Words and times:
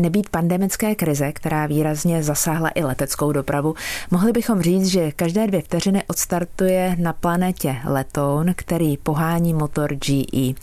nebýt 0.00 0.28
pandemické 0.28 0.94
krize, 0.94 1.32
která 1.32 1.66
výrazně 1.66 2.22
zasáhla 2.22 2.70
i 2.74 2.84
leteckou 2.84 3.32
dopravu, 3.32 3.74
mohli 4.10 4.32
bychom 4.32 4.62
říct, 4.62 4.86
že 4.86 5.12
každé 5.12 5.46
dvě 5.46 5.62
vteřiny 5.62 6.02
odstartuje 6.06 6.96
na 6.98 7.12
planetě 7.12 7.76
letoun, 7.84 8.52
který 8.56 8.96
pohání 8.96 9.54
motor 9.54 9.94
GE. 9.94 10.54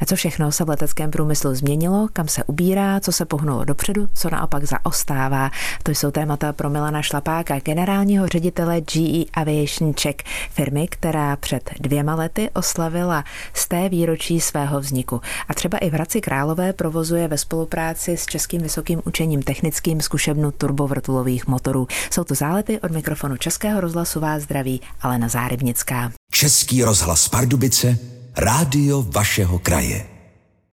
A 0.00 0.06
co 0.06 0.16
všechno 0.16 0.52
se 0.52 0.64
v 0.64 0.68
leteckém 0.68 1.10
průmyslu 1.10 1.54
změnilo, 1.54 2.08
kam 2.12 2.28
se 2.28 2.44
ubírá, 2.44 3.00
co 3.00 3.12
se 3.12 3.24
pohnulo 3.24 3.64
dopředu, 3.64 4.08
co 4.14 4.30
naopak 4.30 4.64
zaostává. 4.64 5.50
To 5.82 5.90
jsou 5.90 6.10
témata 6.10 6.52
pro 6.52 6.70
Milana 6.70 7.02
Šlapáka, 7.02 7.58
generálního 7.58 8.28
ředitele 8.28 8.80
GE 8.80 9.24
Aviation 9.34 9.94
Czech, 9.94 10.16
firmy, 10.50 10.88
která 10.88 11.36
před 11.36 11.70
dvěma 11.80 12.14
lety 12.14 12.50
oslavila 12.54 13.24
z 13.54 13.68
té 13.68 13.88
výročí 13.88 14.40
svého 14.40 14.80
vzniku. 14.80 15.20
A 15.48 15.54
třeba 15.54 15.78
i 15.78 15.90
v 15.90 15.92
Hradci 15.92 16.20
Králové 16.20 16.72
provozuje 16.72 17.28
ve 17.28 17.38
spolupráci 17.38 18.16
s 18.16 18.26
Českým 18.26 18.62
vysokým 18.62 18.83
učením 19.04 19.42
technickým 19.42 20.00
zkušebnu 20.00 20.50
turbovrtulových 20.50 21.46
motorů. 21.46 21.86
Jsou 22.10 22.24
to 22.24 22.34
zálety 22.34 22.80
od 22.80 22.90
mikrofonu 22.90 23.36
Českého 23.36 23.80
rozhlasu 23.80 24.20
vás 24.20 24.42
zdraví 24.42 24.80
Alena 25.00 25.28
Zárybnická. 25.28 26.12
Český 26.32 26.82
rozhlas 26.82 27.28
Pardubice, 27.28 27.98
rádio 28.36 29.02
vašeho 29.02 29.58
kraje. 29.58 30.13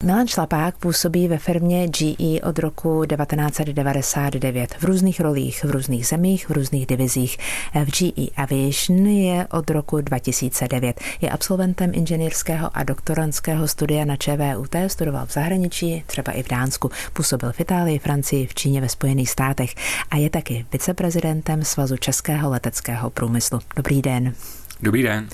Milan 0.04 0.28
Šlapák 0.28 0.78
působí 0.78 1.28
ve 1.28 1.38
firmě 1.38 1.88
GE 1.88 2.42
od 2.42 2.60
roku 2.60 3.06
1999 3.06 4.76
v 4.80 4.84
různých 4.84 5.20
rolích, 5.20 5.64
v 5.64 5.72
různých 5.72 6.08
zemích, 6.08 6.50
v 6.50 6.52
různých 6.52 6.86
divizích. 6.86 7.38
V 7.86 8.00
GE 8.00 8.32
Aviation 8.36 9.08
je 9.08 9.48
od 9.48 9.70
roku 9.70 10.02
2009. 10.02 11.02
Je 11.22 11.30
absolventem 11.30 11.92
inženýrského 11.94 12.78
a 12.78 12.84
doktorantského 12.84 13.68
studia 13.68 14.06
na 14.06 14.16
ČVUT, 14.16 14.76
studoval 14.88 15.26
v 15.26 15.34
zahraničí, 15.34 16.04
třeba 16.06 16.32
i 16.32 16.44
v 16.44 16.48
Dánsku. 16.48 16.92
Působil 17.14 17.52
v 17.52 17.60
Itálii, 17.60 18.00
Francii, 18.00 18.48
v 18.48 18.54
Číně, 18.54 18.82
ve 18.82 18.90
Spojených 18.90 19.30
státech 19.30 19.76
a 20.12 20.18
je 20.18 20.30
taky 20.30 20.66
viceprezidentem 20.72 21.64
Svazu 21.64 21.98
českého 21.98 22.50
leteckého 22.50 23.10
průmyslu. 23.10 23.60
Dobrý 23.76 24.02
den. 24.02 24.34
Dobrý 24.82 25.04
den. 25.04 25.30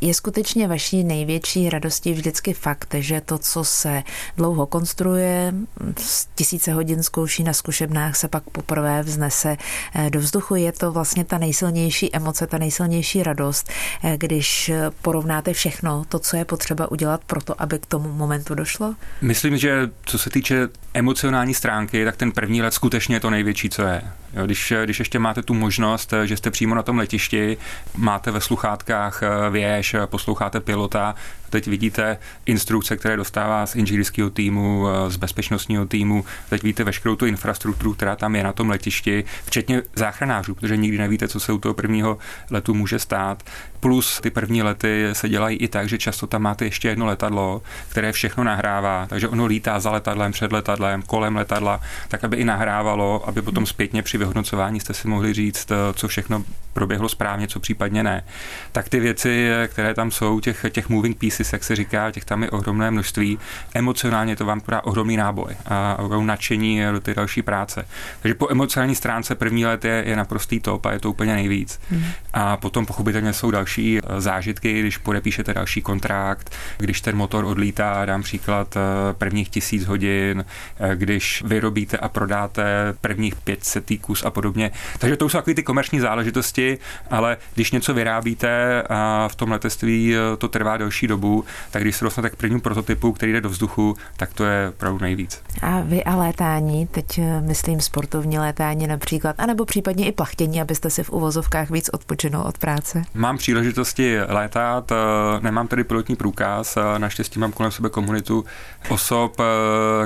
Je 0.00 0.14
skutečně 0.14 0.68
vaší 0.68 1.04
největší 1.04 1.70
radostí 1.70 2.12
vždycky 2.12 2.52
fakt, 2.52 2.94
že 2.98 3.20
to, 3.20 3.38
co 3.38 3.64
se 3.64 4.02
dlouho 4.36 4.66
konstruuje, 4.66 5.54
tisíce 6.34 6.72
hodin 6.72 7.02
zkouší 7.02 7.42
na 7.42 7.52
zkušebnách, 7.52 8.16
se 8.16 8.28
pak 8.28 8.42
poprvé 8.42 9.02
vznese 9.02 9.56
eh, 9.94 10.10
do 10.10 10.20
vzduchu. 10.20 10.54
Je 10.54 10.72
to 10.72 10.92
vlastně 10.92 11.24
ta 11.24 11.38
nejsilnější 11.38 12.16
emoce, 12.16 12.46
ta 12.46 12.58
nejsilnější 12.58 13.22
radost, 13.22 13.70
eh, 14.04 14.16
když 14.16 14.70
porovnáte 15.02 15.52
všechno, 15.52 16.04
to, 16.08 16.18
co 16.18 16.36
je 16.36 16.44
potřeba 16.44 16.90
udělat 16.90 17.24
pro 17.24 17.42
to, 17.42 17.62
aby 17.62 17.78
k 17.78 17.86
tomu 17.86 18.12
momentu 18.12 18.54
došlo? 18.54 18.94
Myslím, 19.20 19.56
že 19.56 19.90
co 20.04 20.18
se 20.18 20.30
týče 20.30 20.68
emocionální 20.94 21.54
stránky, 21.54 22.04
tak 22.04 22.16
ten 22.16 22.32
první 22.32 22.62
let 22.62 22.74
skutečně 22.74 23.16
je 23.16 23.20
to 23.20 23.30
největší, 23.30 23.70
co 23.70 23.82
je. 23.82 24.02
Jo, 24.36 24.46
když, 24.46 24.72
když 24.84 24.98
ještě 24.98 25.18
máte 25.18 25.42
tu 25.42 25.54
možnost, 25.54 26.14
že 26.24 26.36
jste 26.36 26.50
přímo 26.50 26.74
na 26.74 26.82
tom 26.82 26.98
letišti, 26.98 27.56
máte 27.96 28.30
ve 28.30 28.40
sluchátkách 28.40 29.22
eh, 29.22 29.50
věž, 29.50 29.96
posloucháte 30.06 30.60
pilota, 30.60 31.14
teď 31.50 31.66
vidíte 31.66 32.18
instrukce, 32.46 32.96
které 32.96 33.16
dostává 33.16 33.66
z 33.66 33.76
inženýrského 33.76 34.30
týmu, 34.30 34.86
eh, 34.88 35.10
z 35.10 35.16
bezpečnostního 35.16 35.86
týmu, 35.86 36.24
teď 36.48 36.62
vidíte 36.62 36.84
veškerou 36.84 37.16
tu 37.16 37.26
infrastrukturu, 37.26 37.94
která 37.94 38.16
tam 38.16 38.36
je 38.36 38.44
na 38.44 38.52
tom 38.52 38.70
letišti, 38.70 39.24
včetně 39.44 39.82
záchranářů, 39.94 40.54
protože 40.54 40.76
nikdy 40.76 40.98
nevíte, 40.98 41.28
co 41.28 41.40
se 41.40 41.52
u 41.52 41.58
toho 41.58 41.74
prvního 41.74 42.18
letu 42.50 42.74
může 42.74 42.98
stát. 42.98 43.42
Plus 43.80 44.20
ty 44.20 44.30
první 44.30 44.62
lety 44.62 45.08
se 45.12 45.28
dělají 45.28 45.56
i 45.56 45.68
tak, 45.68 45.88
že 45.88 45.98
často 45.98 46.26
tam 46.26 46.42
máte 46.42 46.64
ještě 46.64 46.88
jedno 46.88 47.06
letadlo, 47.06 47.62
které 47.88 48.12
všechno 48.12 48.44
nahrává, 48.44 49.06
takže 49.06 49.28
ono 49.28 49.46
lítá 49.46 49.80
za 49.80 49.90
letadlem, 49.90 50.32
před 50.32 50.52
letadlem, 50.52 51.02
kolem 51.02 51.36
letadla, 51.36 51.80
tak 52.08 52.24
aby 52.24 52.36
i 52.36 52.44
nahrávalo, 52.44 53.28
aby 53.28 53.42
potom 53.42 53.66
zpětně 53.66 54.02
při 54.02 54.18
vyhodnocování 54.26 54.80
jste 54.80 54.94
si 54.94 55.08
mohli 55.08 55.32
říct, 55.32 55.70
eh, 55.70 55.74
co 55.94 56.08
všechno 56.08 56.44
proběhlo 56.72 57.08
správně, 57.08 57.48
co 57.48 57.60
případně 57.60 58.02
ne. 58.02 58.24
Tak 58.72 58.88
ty 58.88 59.00
věci, 59.00 59.48
eh, 59.48 59.68
které 59.68 59.94
tam 59.94 60.10
jsou, 60.10 60.40
těch, 60.40 60.66
těch 60.70 60.88
moving 60.88 61.18
pieces, 61.18 61.52
jak 61.52 61.64
se 61.64 61.76
říká, 61.76 62.10
těch 62.10 62.24
tam 62.24 62.42
je 62.42 62.50
ohromné 62.50 62.90
množství. 62.90 63.38
Emocionálně 63.74 64.36
to 64.36 64.44
vám 64.44 64.60
podá 64.60 64.84
ohromný 64.84 65.16
náboj 65.16 65.56
a 65.66 65.96
ohromné 65.98 66.26
nadšení 66.26 66.80
do 66.92 67.00
té 67.00 67.14
další 67.14 67.42
práce. 67.42 67.86
Takže 68.22 68.34
po 68.34 68.50
emocionální 68.50 68.94
stránce 68.94 69.34
první 69.34 69.66
let 69.66 69.84
je, 69.84 70.04
je 70.06 70.16
naprostý 70.16 70.60
top 70.60 70.86
a 70.86 70.92
je 70.92 70.98
to 70.98 71.10
úplně 71.10 71.34
nejvíc. 71.34 71.80
Hmm. 71.90 72.04
A 72.32 72.56
potom 72.56 72.86
pochopitelně 72.86 73.32
jsou 73.32 73.50
další 73.50 73.98
eh, 73.98 74.20
zážitky, 74.20 74.80
když 74.80 74.98
podepíšete 74.98 75.54
další 75.54 75.82
kontrakt, 75.82 76.50
když 76.78 77.00
ten 77.00 77.16
motor 77.16 77.44
odlítá, 77.44 78.04
dám 78.04 78.22
příklad 78.22 78.76
prvních 79.12 79.48
tisíc 79.48 79.84
hodin, 79.84 80.44
když 80.94 81.42
vyrobíte 81.46 81.96
a 81.96 82.08
prodáte 82.08 82.94
prvních 83.00 83.36
500 83.36 83.84
kus 84.06 84.24
a 84.24 84.30
podobně. 84.30 84.70
Takže 84.98 85.16
to 85.16 85.28
jsou 85.28 85.38
takové 85.38 85.54
ty 85.54 85.62
komerční 85.62 86.00
záležitosti, 86.00 86.78
ale 87.10 87.36
když 87.54 87.72
něco 87.72 87.94
vyrábíte 87.94 88.82
a 88.88 89.28
v 89.28 89.34
tom 89.34 89.50
letectví 89.50 90.14
eh, 90.14 90.36
to 90.36 90.48
trvá 90.48 90.76
delší 90.76 91.06
dobu, 91.06 91.44
tak 91.70 91.82
když 91.82 91.96
se 91.96 92.04
dostanete 92.04 92.36
k 92.36 92.38
prvnímu 92.38 92.60
prototypu, 92.60 93.12
který 93.12 93.32
jde 93.32 93.40
do 93.40 93.48
vzduchu, 93.48 93.96
tak 94.16 94.34
to 94.34 94.44
je 94.44 94.68
opravdu 94.68 94.98
nejvíc. 94.98 95.42
A 95.62 95.80
vy 95.80 96.04
a 96.04 96.16
létání, 96.16 96.86
teď 96.86 97.18
eh, 97.18 97.40
myslím 97.40 97.80
sportovní 97.80 98.38
létání 98.38 98.86
například, 98.86 99.36
anebo 99.38 99.64
případně 99.64 100.06
i 100.06 100.12
plachtění, 100.12 100.60
abyste 100.60 100.90
si 100.90 101.02
v 101.02 101.10
uvozovkách 101.10 101.70
víc 101.70 101.90
odpočinul 101.92 102.42
od 102.42 102.58
práce? 102.58 103.02
Mám 103.14 103.38
příležitosti 103.38 104.18
létat, 104.28 104.92
eh, 104.92 104.96
nemám 105.40 105.68
tedy 105.68 105.84
pilotní 105.84 106.16
průkaz, 106.16 106.78
naštěstí 106.98 107.38
mám 107.38 107.52
kolem 107.52 107.72
sebe 107.72 107.88
komunitu 107.88 108.44
osob, 108.88 109.40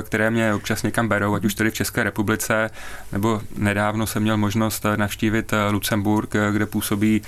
které 0.01 0.31
mě 0.31 0.53
občas 0.53 0.83
někam 0.83 1.07
berou, 1.07 1.35
ať 1.35 1.45
už 1.45 1.53
tedy 1.53 1.69
v 1.69 1.73
České 1.73 2.03
republice, 2.03 2.69
nebo 3.11 3.41
nedávno 3.57 3.90
jsem 4.05 4.23
měl 4.23 4.37
možnost 4.37 4.85
navštívit 4.95 5.53
Lucemburg, 5.71 6.33
kde 6.51 6.65
působí 6.65 7.21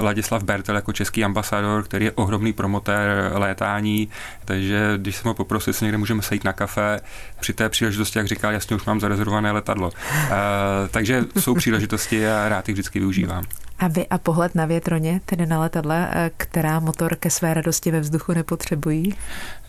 Ladislav 0.00 0.42
Bertel 0.42 0.76
jako 0.76 0.92
český 0.92 1.24
ambasador, 1.24 1.82
který 1.82 2.04
je 2.04 2.12
ohromný 2.12 2.52
promotér 2.52 3.32
létání, 3.34 4.08
takže 4.44 4.94
když 4.96 5.16
jsem 5.16 5.28
ho 5.28 5.34
poprosil, 5.34 5.70
jestli 5.70 5.84
někde 5.84 5.98
můžeme 5.98 6.22
sejít 6.22 6.44
na 6.44 6.52
kafe, 6.52 7.00
při 7.40 7.52
té 7.52 7.68
příležitosti, 7.68 8.18
jak 8.18 8.28
říkal, 8.28 8.52
jasně 8.52 8.76
už 8.76 8.84
mám 8.84 9.00
zarezervované 9.00 9.52
letadlo. 9.52 9.90
takže 10.90 11.24
jsou 11.38 11.54
příležitosti 11.54 12.28
a 12.28 12.48
rád 12.48 12.68
jich 12.68 12.74
vždycky 12.74 12.98
využívám. 12.98 13.44
A 13.78 13.88
vy 13.88 14.06
a 14.08 14.18
pohled 14.18 14.54
na 14.54 14.66
větroně, 14.66 15.20
tedy 15.26 15.46
na 15.46 15.60
letadla, 15.60 16.08
která 16.36 16.80
motor 16.80 17.16
ke 17.16 17.30
své 17.30 17.54
radosti 17.54 17.90
ve 17.90 18.00
vzduchu 18.00 18.32
nepotřebují? 18.32 19.14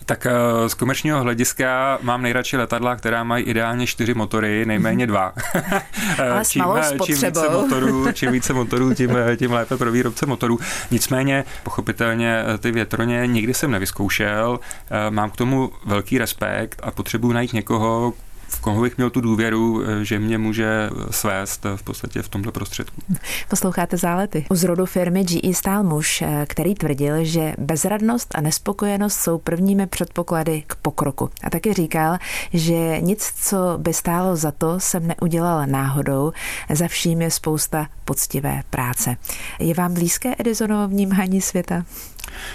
Tak 0.08 0.26
eh, 0.26 0.68
z 0.68 0.74
komerčního 0.74 1.20
hlediska 1.20 1.98
mám 2.02 2.22
nejradši 2.22 2.56
letadla, 2.56 2.96
která 2.96 3.24
mají 3.24 3.44
ideálně 3.44 3.86
čtyři 3.86 4.14
motory, 4.14 4.66
nejméně 4.66 5.06
dva. 5.06 5.32
Ale 6.18 6.44
čím, 6.44 6.64
čím 7.04 7.14
více 7.14 7.48
motorů, 7.50 8.12
čím 8.12 8.32
více 8.32 8.52
motorů, 8.52 8.94
tím, 8.94 9.10
tím 9.36 9.52
lépe 9.52 9.76
pro 9.76 9.92
výrobce 9.92 10.26
motorů. 10.26 10.58
Nicméně, 10.90 11.44
pochopitelně, 11.62 12.44
eh, 12.54 12.58
ty 12.58 12.72
větroně 12.72 13.26
nikdy 13.26 13.54
jsem 13.54 13.70
nevyzkoušel. 13.70 14.60
Eh, 14.90 15.10
mám 15.10 15.30
k 15.30 15.36
tomu 15.36 15.70
velký 15.84 16.18
respekt 16.18 16.80
a 16.82 16.90
potřebuji 16.90 17.32
najít 17.32 17.52
někoho, 17.52 18.12
v 18.48 18.60
koho 18.60 18.82
bych 18.82 18.96
měl 18.96 19.10
tu 19.10 19.20
důvěru, 19.20 19.82
eh, 19.82 20.04
že 20.04 20.18
mě 20.18 20.38
může 20.38 20.90
svést 21.10 21.66
v 21.76 21.82
podstatě 21.82 22.22
v 22.22 22.28
tomto 22.28 22.52
prostředku. 22.52 23.02
Posloucháte 23.48 23.96
zálety. 23.96 24.46
U 24.50 24.54
zrodu 24.54 24.86
firmy 24.86 25.24
GE 25.24 25.54
stál 25.54 25.82
muž, 25.82 26.22
eh, 26.22 26.46
který 26.48 26.74
tvrdil, 26.74 27.24
že 27.24 27.54
bezradnost 27.58 28.34
a 28.34 28.40
nespokojenost 28.40 29.16
jsou 29.16 29.38
prvními 29.38 29.86
předpoklady 29.86 30.62
k 30.66 30.74
pokroku. 30.74 31.30
A 31.44 31.50
taky 31.50 31.74
říkal, 31.74 32.18
že 32.52 33.00
nic, 33.00 33.32
co 33.36 33.56
by 33.76 33.94
stálo 33.94 34.36
za 34.36 34.52
to, 34.52 34.80
jsem 34.80 35.06
neudělal 35.06 35.66
náhodou. 35.66 36.32
Za 36.72 36.88
vším 36.88 37.22
je 37.22 37.30
spousta 37.30 37.86
poctivé 38.04 38.62
práce. 38.70 39.16
Je 39.58 39.74
vám 39.74 39.94
blízké 39.94 40.34
Edisonovo 40.38 40.88
vnímání 40.88 41.40
světa? 41.40 41.84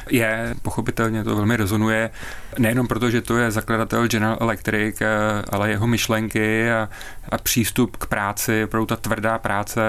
Je, 0.10 0.56
pochopitelně 0.62 1.24
to 1.24 1.36
velmi 1.36 1.58
rezonuje, 1.58 2.10
nejenom 2.60 2.88
proto, 2.88 3.10
že 3.10 3.22
to 3.22 3.38
je 3.38 3.52
zakladatel 3.52 4.08
General 4.08 4.38
Electric, 4.42 5.02
eh, 5.02 5.08
ale 5.50 5.70
jeho 5.70 5.88
myšlenky 5.88 6.72
a, 6.72 6.90
a 7.30 7.38
přístup 7.38 7.98
k 7.98 8.06
práci, 8.06 8.64
opravdu 8.64 8.86
ta 8.86 8.96
tvrdá 8.96 9.38
práce, 9.40 9.82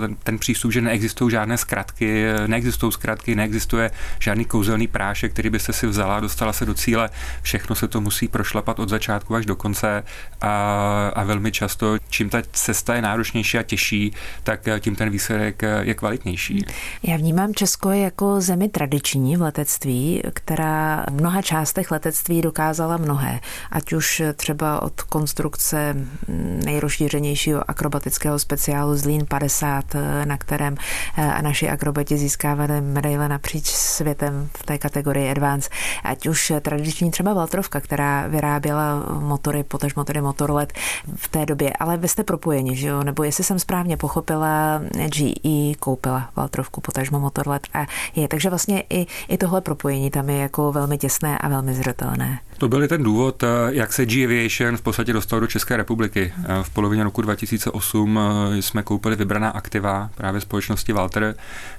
ten, 0.00 0.16
ten 0.22 0.38
přístup, 0.38 0.72
že 0.72 0.80
neexistují 0.80 1.30
žádné 1.30 1.58
zkratky, 1.58 2.24
neexistují 2.46 2.92
zkratky, 2.92 3.34
neexistuje 3.34 3.90
žádný 4.18 4.44
kouzelný 4.44 4.86
prášek, 4.86 5.32
který 5.32 5.50
byste 5.50 5.72
si 5.72 5.86
vzala, 5.86 6.20
dostala 6.20 6.52
se 6.52 6.66
do 6.66 6.74
cíle, 6.74 7.10
všechno 7.42 7.74
se 7.74 7.88
to 7.88 8.00
musí 8.00 8.28
prošlapat 8.28 8.78
od 8.78 8.88
začátku 8.88 9.34
až 9.34 9.46
do 9.46 9.56
konce 9.56 10.04
a, 10.40 11.12
a 11.14 11.24
velmi 11.24 11.52
často, 11.52 11.98
čím 12.08 12.30
ta 12.30 12.42
cesta 12.52 12.94
je 12.94 13.02
náročnější 13.02 13.58
a 13.58 13.62
těžší, 13.62 14.12
tak 14.42 14.68
tím 14.80 14.96
ten 14.96 15.10
výsledek 15.10 15.62
je 15.80 15.94
kvalitnější. 15.94 16.64
Já 17.02 17.16
vnímám 17.16 17.54
Česko 17.54 17.90
jako 17.90 18.40
zemi 18.40 18.68
tradiční 18.68 19.31
v 19.36 19.42
letectví, 19.42 20.22
která 20.34 21.04
v 21.10 21.12
mnoha 21.12 21.42
částech 21.42 21.90
letectví 21.90 22.42
dokázala 22.42 22.96
mnohé, 22.96 23.40
ať 23.70 23.92
už 23.92 24.22
třeba 24.36 24.82
od 24.82 25.02
konstrukce 25.02 25.96
nejrozšířenějšího 26.64 27.70
akrobatického 27.70 28.38
speciálu 28.38 28.96
Zlín 28.96 29.26
50, 29.26 29.84
na 30.24 30.36
kterém 30.36 30.76
naši 31.40 31.68
akrobati 31.68 32.18
získávali 32.18 32.80
medaile 32.80 33.28
napříč 33.28 33.66
světem 33.66 34.48
v 34.58 34.62
té 34.62 34.78
kategorii 34.78 35.30
Advance. 35.30 35.70
Ať 36.04 36.26
už 36.26 36.52
tradiční 36.60 37.10
třeba 37.10 37.34
Valtrovka, 37.34 37.80
která 37.80 38.26
vyráběla 38.26 39.04
motory, 39.20 39.62
potaž 39.62 39.94
motory 39.94 40.20
Motorlet 40.20 40.72
v 41.16 41.28
té 41.28 41.46
době, 41.46 41.72
ale 41.72 41.96
vy 41.96 42.08
jste 42.08 42.24
propojeni, 42.24 42.76
že 42.76 42.88
jo? 42.88 43.02
Nebo 43.02 43.24
jestli 43.24 43.44
jsem 43.44 43.58
správně 43.58 43.96
pochopila, 43.96 44.80
GE 45.16 45.74
koupila 45.78 46.30
Valtrovku, 46.36 46.80
potažmo 46.80 47.20
Motorlet 47.20 47.66
a 47.74 47.86
je. 48.16 48.28
Takže 48.28 48.48
vlastně 48.48 48.84
i, 48.90 49.06
i 49.28 49.38
tohle 49.38 49.60
propojení 49.60 50.10
tam 50.10 50.30
je 50.30 50.36
jako 50.36 50.72
velmi 50.72 50.98
těsné 50.98 51.38
a 51.38 51.48
velmi 51.48 51.74
zřetelné. 51.74 52.38
To 52.62 52.68
byl 52.68 52.88
ten 52.88 53.02
důvod, 53.02 53.42
eh, 53.42 53.46
jak 53.68 53.92
se 53.92 54.06
G 54.06 54.24
Aviation 54.24 54.76
v 54.76 54.80
podstatě 54.80 55.12
dostal 55.12 55.40
do 55.40 55.46
České 55.46 55.76
republiky. 55.76 56.32
Eh, 56.44 56.62
v 56.62 56.70
polovině 56.70 57.04
roku 57.04 57.22
2008 57.22 58.18
eh, 58.18 58.62
jsme 58.62 58.82
koupili 58.82 59.16
vybraná 59.16 59.50
aktiva 59.50 60.10
právě 60.14 60.40
společnosti 60.40 60.92
Walter. 60.92 61.34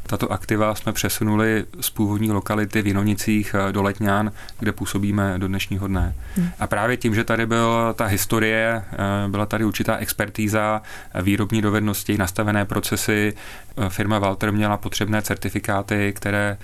Tato 0.07 0.31
aktiva 0.31 0.75
jsme 0.75 0.93
přesunuli 0.93 1.65
z 1.81 1.89
původní 1.89 2.31
lokality 2.31 2.81
v 2.81 2.87
Jinonicích 2.87 3.55
do 3.71 3.83
Letňan, 3.83 4.31
kde 4.59 4.71
působíme 4.71 5.33
do 5.37 5.47
dnešního 5.47 5.87
dne. 5.87 6.15
Hmm. 6.35 6.49
A 6.59 6.67
právě 6.67 6.97
tím, 6.97 7.15
že 7.15 7.23
tady 7.23 7.45
byla 7.45 7.93
ta 7.93 8.05
historie, 8.05 8.83
byla 9.27 9.45
tady 9.45 9.65
určitá 9.65 9.97
expertíza, 9.97 10.81
výrobní 11.21 11.61
dovednosti, 11.61 12.17
nastavené 12.17 12.65
procesy, 12.65 13.33
firma 13.89 14.19
Walter 14.19 14.51
měla 14.51 14.77
potřebné 14.77 15.21
certifikáty, 15.21 16.13
které 16.15 16.57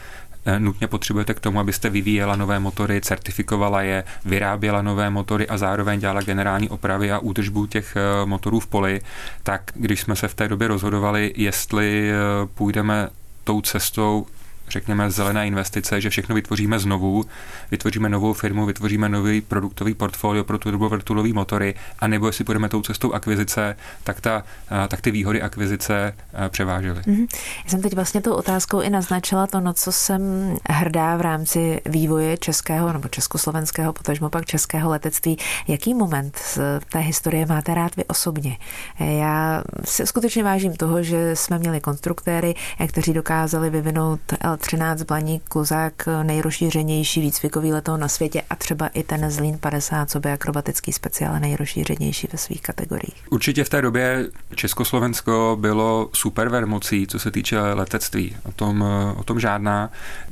nutně 0.57 0.87
potřebujete 0.87 1.33
k 1.33 1.39
tomu, 1.39 1.59
abyste 1.59 1.89
vyvíjela 1.89 2.35
nové 2.35 2.59
motory, 2.59 3.01
certifikovala 3.01 3.81
je, 3.81 4.03
vyráběla 4.25 4.81
nové 4.81 5.09
motory 5.09 5.47
a 5.47 5.57
zároveň 5.57 5.99
dělala 5.99 6.21
generální 6.21 6.69
opravy 6.69 7.11
a 7.11 7.19
údržbu 7.19 7.65
těch 7.65 7.95
eh, 7.95 8.25
motorů 8.25 8.59
v 8.59 8.67
poli, 8.67 9.01
tak 9.43 9.71
když 9.75 10.01
jsme 10.01 10.15
se 10.15 10.27
v 10.27 10.33
té 10.33 10.47
době 10.47 10.67
rozhodovali, 10.67 11.33
jestli 11.35 12.11
eh, 12.11 12.15
půjdeme 12.53 13.09
tou 13.43 13.61
cestou 13.61 14.25
řekněme, 14.69 15.11
zelené 15.11 15.47
investice, 15.47 16.01
že 16.01 16.09
všechno 16.09 16.35
vytvoříme 16.35 16.79
znovu, 16.79 17.25
vytvoříme 17.71 18.09
novou 18.09 18.33
firmu, 18.33 18.65
vytvoříme 18.65 19.09
nový 19.09 19.41
produktový 19.41 19.93
portfolio 19.93 20.43
pro 20.43 20.57
turbovrtulový 20.57 21.33
motory, 21.33 21.75
a 21.99 22.07
nebo 22.07 22.27
jestli 22.27 22.43
půjdeme 22.43 22.69
tou 22.69 22.81
cestou 22.81 23.13
akvizice, 23.13 23.75
tak, 24.03 24.21
ta, 24.21 24.43
tak 24.87 25.01
ty 25.01 25.11
výhody 25.11 25.41
akvizice 25.41 26.15
převážely. 26.49 26.99
Mm-hmm. 26.99 27.27
Já 27.63 27.69
jsem 27.69 27.81
teď 27.81 27.93
vlastně 27.93 28.21
tou 28.21 28.33
otázkou 28.33 28.81
i 28.81 28.89
naznačila 28.89 29.47
to, 29.47 29.59
no 29.59 29.73
co 29.73 29.91
jsem 29.91 30.21
hrdá 30.69 31.17
v 31.17 31.21
rámci 31.21 31.81
vývoje 31.85 32.37
českého 32.37 32.93
nebo 32.93 33.07
československého, 33.07 33.93
potažmo 33.93 34.29
pak 34.29 34.45
českého 34.45 34.89
letectví. 34.89 35.37
Jaký 35.67 35.93
moment 35.93 36.37
z 36.37 36.59
té 36.91 36.99
historie 36.99 37.45
máte 37.45 37.73
rád 37.73 37.95
vy 37.95 38.05
osobně? 38.05 38.57
Já 38.99 39.63
si 39.85 40.07
skutečně 40.07 40.43
vážím 40.43 40.75
toho, 40.75 41.03
že 41.03 41.35
jsme 41.35 41.59
měli 41.59 41.81
konstruktéry, 41.81 42.55
kteří 42.87 43.13
dokázali 43.13 43.69
vyvinout 43.69 44.19
13 44.59 45.03
Blaník 45.03 45.43
Kozák 45.43 45.93
nejrozšířenější 46.23 47.21
výcvikový 47.21 47.73
letoun 47.73 47.99
na 47.99 48.07
světě 48.07 48.41
a 48.49 48.55
třeba 48.55 48.87
i 48.87 49.03
ten 49.03 49.31
Zlín 49.31 49.57
50, 49.57 50.09
co 50.09 50.19
by 50.19 50.31
akrobatický 50.31 50.93
speciál 50.93 51.39
nejrozšířenější 51.39 52.27
ve 52.31 52.37
svých 52.37 52.61
kategoriích. 52.61 53.23
Určitě 53.29 53.63
v 53.63 53.69
té 53.69 53.81
době 53.81 54.27
Československo 54.55 55.57
bylo 55.59 56.09
super 56.13 56.49
vermocí, 56.49 57.07
co 57.07 57.19
se 57.19 57.31
týče 57.31 57.59
letectví. 57.59 58.35
O 58.43 58.51
tom, 58.51 58.85
o 59.17 59.23
tom 59.23 59.39
žádná. 59.39 59.89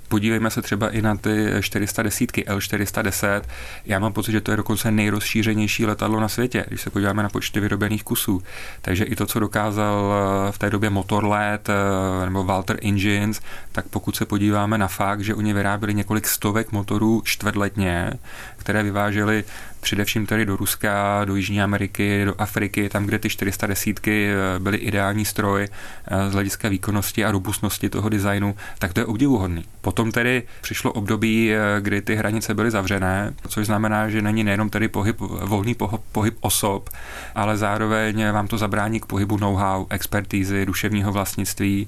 Podívejme 0.07 0.50
se 0.50 0.62
třeba 0.62 0.89
i 0.89 1.01
na 1.01 1.18
ty 1.18 1.47
410, 1.62 2.31
L410. 2.31 3.41
Já 3.85 4.00
mám 4.00 4.13
pocit, 4.13 4.31
že 4.31 4.41
to 4.41 4.51
je 4.51 4.57
dokonce 4.57 4.91
nejrozšířenější 4.91 5.85
letadlo 5.85 6.19
na 6.19 6.27
světě, 6.27 6.65
když 6.68 6.81
se 6.81 6.89
podíváme 6.89 7.23
na 7.23 7.30
počty 7.30 7.59
vyrobených 7.59 8.03
kusů. 8.03 8.44
Takže 8.81 9.03
i 9.03 9.15
to, 9.15 9.25
co 9.25 9.39
dokázal 9.39 10.13
v 10.51 10.57
té 10.57 10.69
době 10.69 10.89
Motorlet 10.89 11.69
eh, 11.69 12.25
nebo 12.25 12.44
Walter 12.44 12.77
Engines, 12.81 13.41
tak 13.71 13.85
pokud 13.88 14.15
se 14.17 14.25
podíváme 14.25 14.77
na 14.77 14.87
fakt, 14.87 15.21
že 15.21 15.35
oni 15.35 15.53
vyráběli 15.53 15.93
několik 15.93 16.27
stovek 16.27 16.71
motorů 16.71 17.21
čtvrtletně, 17.25 18.11
které 18.57 18.83
vyvážely 18.83 19.43
především 19.81 20.25
tady 20.25 20.45
do 20.45 20.55
Ruska, 20.55 21.25
do 21.25 21.35
Jižní 21.35 21.61
Ameriky, 21.61 22.25
do 22.25 22.35
Afriky, 22.37 22.89
tam, 22.89 23.05
kde 23.05 23.19
ty 23.19 23.29
410 23.29 24.07
eh, 24.07 24.35
byly 24.59 24.77
ideální 24.77 25.25
stroj 25.25 25.67
eh, 25.67 26.29
z 26.29 26.33
hlediska 26.33 26.69
výkonnosti 26.69 27.25
a 27.25 27.31
robustnosti 27.31 27.89
toho 27.89 28.09
designu, 28.09 28.55
tak 28.79 28.93
to 28.93 28.99
je 28.99 29.05
obdivuhodný. 29.05 29.63
Potom 29.81 30.11
tedy 30.11 30.43
přišlo 30.61 30.91
období, 30.91 31.53
eh, 31.53 31.57
kdy 31.81 32.01
ty 32.01 32.15
hranice 32.15 32.53
byly 32.53 32.71
zavřené, 32.71 33.33
což 33.47 33.65
znamená, 33.65 34.09
že 34.09 34.21
není 34.21 34.43
nejenom 34.43 34.69
tedy 34.69 34.87
pohyb, 34.87 35.15
volný 35.19 35.75
pohyb 36.11 36.35
osob, 36.39 36.89
ale 37.35 37.57
zároveň 37.57 38.31
vám 38.31 38.47
to 38.47 38.57
zabrání 38.57 38.99
k 38.99 39.05
pohybu 39.05 39.37
know-how, 39.37 39.85
expertízy, 39.89 40.65
duševního 40.65 41.11
vlastnictví, 41.11 41.87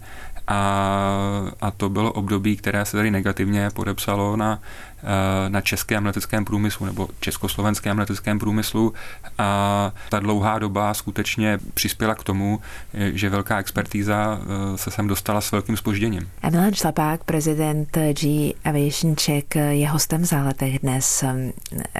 a, 0.49 1.51
a 1.61 1.71
to 1.71 1.89
bylo 1.89 2.11
období, 2.11 2.57
které 2.57 2.85
se 2.85 2.97
tady 2.97 3.11
negativně 3.11 3.69
podepsalo 3.69 4.35
na 4.35 4.59
Eh, 5.03 5.49
na 5.49 5.61
českém 5.61 6.05
leteckém 6.05 6.45
průmyslu 6.45 6.85
nebo 6.85 7.07
československém 7.19 7.99
leteckém 7.99 8.39
průmyslu 8.39 8.93
a 9.37 9.91
ta 10.09 10.19
dlouhá 10.19 10.59
doba 10.59 10.93
skutečně 10.93 11.59
přispěla 11.73 12.15
k 12.15 12.23
tomu, 12.23 12.59
že 12.93 13.29
velká 13.29 13.59
expertíza 13.59 14.39
eh, 14.41 14.77
se 14.77 14.91
sem 14.91 15.07
dostala 15.07 15.41
s 15.41 15.51
velkým 15.51 15.77
spožděním. 15.77 16.29
Milan 16.51 16.73
Šlapák, 16.73 17.23
prezident 17.23 17.97
G 18.13 18.53
Aviation 18.65 19.15
Czech, 19.15 19.43
je 19.69 19.89
hostem 19.89 20.21
v 20.21 20.25
záletech 20.25 20.79
dnes. 20.79 21.23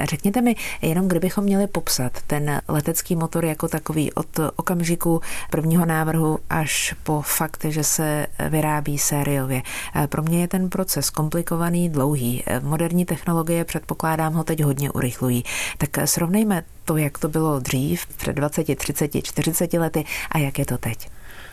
Řekněte 0.04 0.42
mi, 0.42 0.56
jenom 0.82 1.08
kdybychom 1.08 1.44
měli 1.44 1.68
popsat 1.68 2.12
ten 2.28 2.62
letecký 2.68 3.16
motor 3.16 3.46
jako 3.46 3.68
takový 3.68 4.14
od 4.14 4.40
okamžiku 4.56 5.22
prvního 5.50 5.86
návrhu 5.86 6.40
až 6.50 6.96
po 7.04 7.22
fakt, 7.22 7.66
že 7.70 7.84
se 7.84 8.28
vyrábí 8.50 8.98
sériově. 8.98 9.62
Eh, 9.96 10.08
pro 10.08 10.22
mě 10.22 10.42
je 10.42 10.48
ten 10.48 10.70
proces 10.70 11.10
komplikovaný, 11.10 11.90
dlouhý. 11.90 12.44
Moderní 12.62 12.90
moderní 12.90 13.06
technologie, 13.06 13.66
předpokládám, 13.66 14.34
ho 14.34 14.44
teď 14.44 14.64
hodně 14.64 14.92
urychlují. 14.92 15.44
Tak 15.78 15.90
srovnejme 16.06 16.64
to, 16.86 16.98
jak 16.98 17.18
to 17.18 17.30
bylo 17.30 17.60
dřív, 17.60 18.06
před 18.06 18.34
20, 18.34 18.76
30, 18.76 19.12
40 19.24 19.74
lety 19.74 20.06
a 20.32 20.38
jak 20.38 20.60
je 20.60 20.66
to 20.66 20.78
teď. 20.78 21.10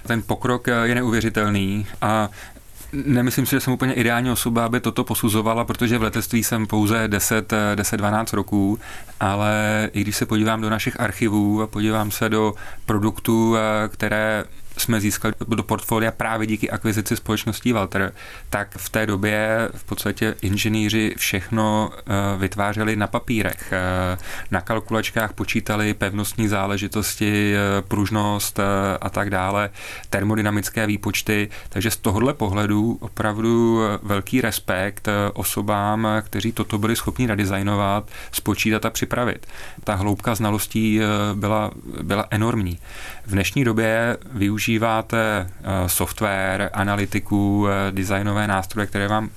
Ten 0.06 0.22
pokrok 0.22 0.66
je 0.66 0.94
neuvěřitelný 0.94 1.86
a 2.00 2.28
Nemyslím 2.92 3.46
si, 3.46 3.50
že 3.56 3.60
jsem 3.60 3.72
úplně 3.72 3.92
ideální 3.92 4.30
osoba, 4.30 4.64
aby 4.64 4.80
toto 4.80 5.04
posuzovala, 5.04 5.64
protože 5.64 5.98
v 5.98 6.02
letectví 6.02 6.44
jsem 6.44 6.66
pouze 6.66 7.08
10-12 7.08 8.36
roků, 8.36 8.78
ale 9.20 9.90
i 9.92 10.00
když 10.00 10.16
se 10.16 10.26
podívám 10.26 10.60
do 10.60 10.70
našich 10.70 11.00
archivů 11.00 11.62
a 11.62 11.66
podívám 11.66 12.10
se 12.10 12.28
do 12.28 12.54
produktů, 12.86 13.56
které 13.88 14.44
jsme 14.78 15.00
získali 15.00 15.34
do 15.48 15.62
portfolia 15.62 16.10
právě 16.10 16.46
díky 16.46 16.70
akvizici 16.70 17.16
společností 17.16 17.72
Walter, 17.72 18.12
tak 18.50 18.76
v 18.76 18.88
té 18.88 19.06
době 19.06 19.68
v 19.74 19.84
podstatě 19.84 20.34
inženýři 20.40 21.14
všechno 21.16 21.90
eh, 21.96 22.02
vytvářeli 22.38 22.96
na 22.96 23.06
papírech. 23.06 23.72
Eh, 23.72 24.18
na 24.50 24.60
kalkulačkách 24.60 25.32
počítali 25.32 25.94
pevnostní 25.94 26.48
záležitosti, 26.48 27.54
eh, 27.56 27.82
pružnost 27.82 28.60
a 29.00 29.10
tak 29.10 29.30
dále, 29.30 29.70
termodynamické 30.10 30.86
výpočty, 30.86 31.48
takže 31.68 31.90
z 31.90 31.96
tohohle 31.96 32.34
pohledu 32.34 32.98
opravdu 33.00 33.80
velký 34.02 34.40
respekt 34.40 35.08
osobám, 35.32 36.08
kteří 36.22 36.52
toto 36.52 36.78
byli 36.78 36.96
schopni 36.96 37.26
nadizajnovat, 37.26 38.10
spočítat 38.32 38.84
a 38.84 38.90
připravit. 38.90 39.46
Ta 39.84 39.94
hloubka 39.94 40.34
znalostí 40.34 41.00
byla, 41.34 41.70
byla 42.02 42.26
enormní. 42.30 42.78
V 43.26 43.30
dnešní 43.30 43.64
době 43.64 44.16
využíváte 44.66 45.46
eh, 45.46 45.88
software, 45.88 46.70
analytiku, 46.72 47.66
eh, 47.68 47.92
designové 47.92 48.46
nástroje, 48.46 48.86
které 48.86 49.08
vám 49.08 49.30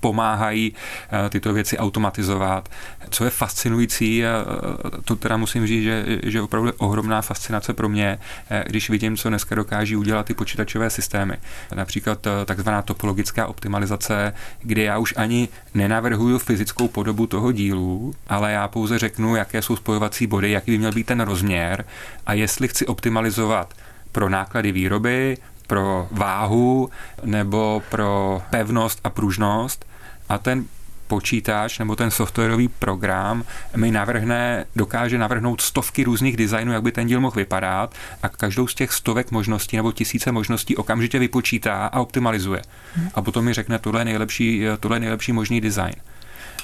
pomáhají 0.00 0.74
eh, 0.74 1.30
tyto 1.30 1.52
věci 1.52 1.78
automatizovat. 1.78 2.68
Co 3.10 3.24
je 3.24 3.30
fascinující, 3.30 4.22
to 5.04 5.16
teda 5.16 5.36
musím 5.36 5.66
říct, 5.66 5.82
že, 5.82 6.04
že 6.22 6.42
opravdu 6.42 6.68
je 6.68 6.72
ohromná 6.72 7.22
fascinace 7.22 7.72
pro 7.72 7.88
mě, 7.88 8.18
když 8.66 8.90
vidím, 8.90 9.16
co 9.16 9.28
dneska 9.28 9.54
dokáží 9.54 9.96
udělat 9.96 10.26
ty 10.26 10.34
počítačové 10.34 10.90
systémy. 10.90 11.36
Například 11.74 12.26
takzvaná 12.44 12.82
topologická 12.82 13.46
optimalizace, 13.46 14.34
kde 14.62 14.82
já 14.82 14.98
už 14.98 15.14
ani 15.16 15.48
nenavrhuju 15.74 16.38
fyzickou 16.38 16.88
podobu 16.88 17.26
toho 17.26 17.52
dílu, 17.52 18.14
ale 18.28 18.52
já 18.52 18.68
pouze 18.68 18.98
řeknu, 18.98 19.36
jaké 19.36 19.62
jsou 19.62 19.76
spojovací 19.76 20.26
body, 20.26 20.50
jaký 20.50 20.70
by 20.70 20.78
měl 20.78 20.92
být 20.92 21.06
ten 21.06 21.20
rozměr 21.20 21.84
a 22.26 22.32
jestli 22.32 22.68
chci 22.68 22.86
optimalizovat 22.86 23.74
pro 24.14 24.28
náklady 24.28 24.72
výroby, 24.72 25.36
pro 25.66 26.08
váhu 26.10 26.90
nebo 27.24 27.82
pro 27.90 28.42
pevnost 28.50 29.00
a 29.04 29.10
pružnost 29.10 29.86
a 30.28 30.38
ten 30.38 30.64
počítač 31.06 31.78
nebo 31.78 31.96
ten 31.96 32.10
softwarový 32.10 32.68
program 32.68 33.44
mi 33.76 33.90
navrhne, 33.90 34.64
dokáže 34.76 35.18
navrhnout 35.18 35.60
stovky 35.60 36.04
různých 36.04 36.36
designů, 36.36 36.72
jak 36.72 36.82
by 36.82 36.92
ten 36.92 37.06
díl 37.06 37.20
mohl 37.20 37.36
vypadat 37.36 37.94
a 38.22 38.28
každou 38.28 38.66
z 38.66 38.74
těch 38.74 38.92
stovek 38.92 39.30
možností 39.30 39.76
nebo 39.76 39.92
tisíce 39.92 40.32
možností 40.32 40.76
okamžitě 40.76 41.18
vypočítá 41.18 41.86
a 41.86 42.00
optimalizuje. 42.00 42.62
A 43.14 43.22
potom 43.22 43.44
mi 43.44 43.52
řekne, 43.52 43.78
tohle 43.78 44.00
je 44.00 44.04
nejlepší, 44.04 44.64
tohle 44.80 44.96
je 44.96 45.00
nejlepší 45.00 45.32
možný 45.32 45.60
design. 45.60 45.94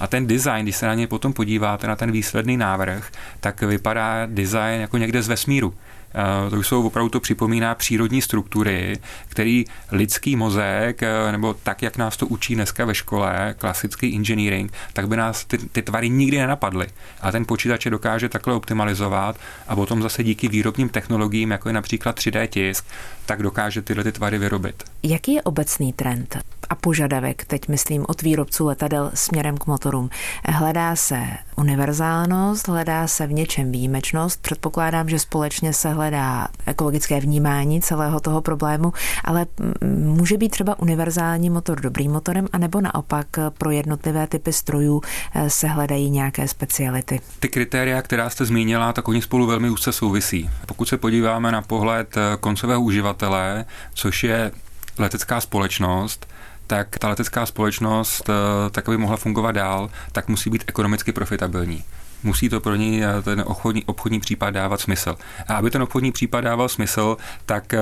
A 0.00 0.07
ten 0.07 0.26
design, 0.26 0.62
když 0.62 0.76
se 0.76 0.87
na 0.87 0.95
něj 0.95 1.07
potom 1.07 1.33
podíváte, 1.33 1.87
na 1.87 1.97
ten 1.97 2.12
výsledný 2.12 2.57
návrh, 2.57 3.11
tak 3.40 3.62
vypadá 3.62 4.26
design 4.26 4.80
jako 4.80 4.99
někde 4.99 5.23
z 5.23 5.28
vesmíru. 5.28 5.75
Eh, 6.14 6.50
to 6.50 6.62
jsou 6.62 6.87
opravdu 6.87 7.09
to 7.09 7.21
připomíná 7.21 7.75
přírodní 7.75 8.23
struktury, 8.23 8.99
který 9.29 9.64
lidský 9.93 10.37
mozek, 10.37 11.02
eh, 11.02 11.33
nebo 11.33 11.55
tak, 11.55 11.83
jak 11.83 11.97
nás 11.97 12.17
to 12.17 12.26
učí 12.26 12.55
dneska 12.55 12.85
ve 12.85 12.95
škole, 12.95 13.55
klasický 13.59 14.17
engineering, 14.17 14.73
tak 14.93 15.09
by 15.09 15.17
nás 15.17 15.45
ty, 15.45 15.59
ty 15.59 15.83
tvary 15.83 16.11
nikdy 16.11 16.38
nenapadly. 16.38 16.87
A 17.21 17.33
ten 17.33 17.45
počítač 17.45 17.85
je 17.85 17.90
dokáže 17.90 18.29
takhle 18.29 18.55
optimalizovat 18.55 19.37
a 19.69 19.76
potom 19.76 20.02
zase 20.02 20.25
díky 20.25 20.49
výrobním 20.49 20.88
technologiím, 20.88 21.50
jako 21.50 21.69
je 21.69 21.73
například 21.73 22.17
3D 22.17 22.47
tisk, 22.47 22.85
tak 23.26 23.43
dokáže 23.43 23.83
tyhle 23.83 24.05
ty 24.05 24.12
tvary 24.12 24.38
vyrobit. 24.38 24.83
Jaký 25.02 25.35
je 25.35 25.43
obecný 25.43 25.93
trend 25.93 26.37
a 26.71 26.75
požadavek, 26.75 27.45
teď 27.45 27.69
myslím 27.69 28.05
od 28.09 28.23
výrobců 28.23 28.67
letadel 28.67 29.11
směrem 29.14 29.59
k 29.59 29.67
motorům? 29.67 30.11
Hledá 30.45 30.97
se 30.97 31.26
univerzálnost, 31.61 32.69
hledá 32.69 33.07
se 33.07 33.26
v 33.26 33.33
něčem 33.33 33.73
výjimečnost. 33.73 34.43
Předpokládám, 34.43 35.09
že 35.09 35.19
společně 35.19 35.73
se 35.73 35.88
hledá 35.88 36.49
ekologické 36.67 37.21
vnímání 37.21 37.81
celého 37.81 38.21
toho 38.21 38.40
problému, 38.40 38.93
ale 39.25 39.47
může 39.85 40.37
být 40.37 40.49
třeba 40.49 40.79
univerzální 40.79 41.50
motor 41.50 41.81
dobrým 41.81 42.12
motorem, 42.12 42.49
anebo 42.52 42.81
naopak 42.81 43.26
pro 43.59 43.71
jednotlivé 43.71 44.26
typy 44.26 44.52
strojů 44.52 45.00
eh, 45.35 45.50
se 45.50 45.67
hledají 45.67 46.11
nějaké 46.11 46.49
speciality. 46.49 47.21
Ty 47.40 47.49
kritéria, 47.49 48.02
která 48.02 48.31
jste 48.31 48.45
zmínila, 48.45 48.93
tak 48.93 49.09
oni 49.09 49.23
spolu 49.23 49.47
velmi 49.47 49.71
úzce 49.71 49.93
souvisí. 49.93 50.50
Pokud 50.67 50.88
se 50.88 50.97
podíváme 50.99 51.52
na 51.52 51.62
pohled 51.62 52.17
eh, 52.17 52.37
koncového 52.40 52.81
uživatele, 52.81 53.64
což 53.95 54.25
je 54.25 54.52
letecká 54.99 55.40
společnost, 55.40 56.26
tak 56.71 56.99
ta 56.99 57.09
letecká 57.09 57.47
společnost, 57.47 58.31
eh, 58.31 58.71
tak 58.71 58.89
aby 58.89 58.97
mohla 58.97 59.17
fungovat 59.17 59.53
dál, 59.53 59.91
tak 60.12 60.29
musí 60.29 60.50
být 60.50 60.65
ekonomicky 60.67 61.12
profitabilní 61.12 61.85
musí 62.23 62.49
to 62.49 62.61
pro 62.61 62.75
něj 62.75 63.05
eh, 63.05 63.23
ten 63.23 63.45
obchodní, 63.47 63.85
obchodní 63.85 64.21
případ 64.21 64.50
dávat 64.50 64.81
smysl. 64.81 65.17
A 65.49 65.55
aby 65.55 65.71
ten 65.71 65.83
obchodní 65.83 66.12
případ 66.12 66.41
dával 66.41 66.69
smysl, 66.69 67.17
tak 67.47 67.73
uh, 67.73 67.81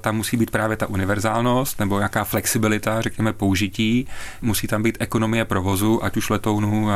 tam 0.00 0.16
musí 0.16 0.36
být 0.36 0.50
právě 0.50 0.76
ta 0.76 0.86
univerzálnost 0.86 1.80
nebo 1.80 1.98
nějaká 1.98 2.24
flexibilita, 2.24 3.00
řekněme, 3.00 3.32
použití. 3.32 4.06
Musí 4.42 4.66
tam 4.66 4.82
být 4.82 4.96
ekonomie 5.00 5.44
provozu, 5.44 6.04
ať 6.04 6.16
už 6.16 6.30
letounů, 6.30 6.84
uh, 6.84 6.90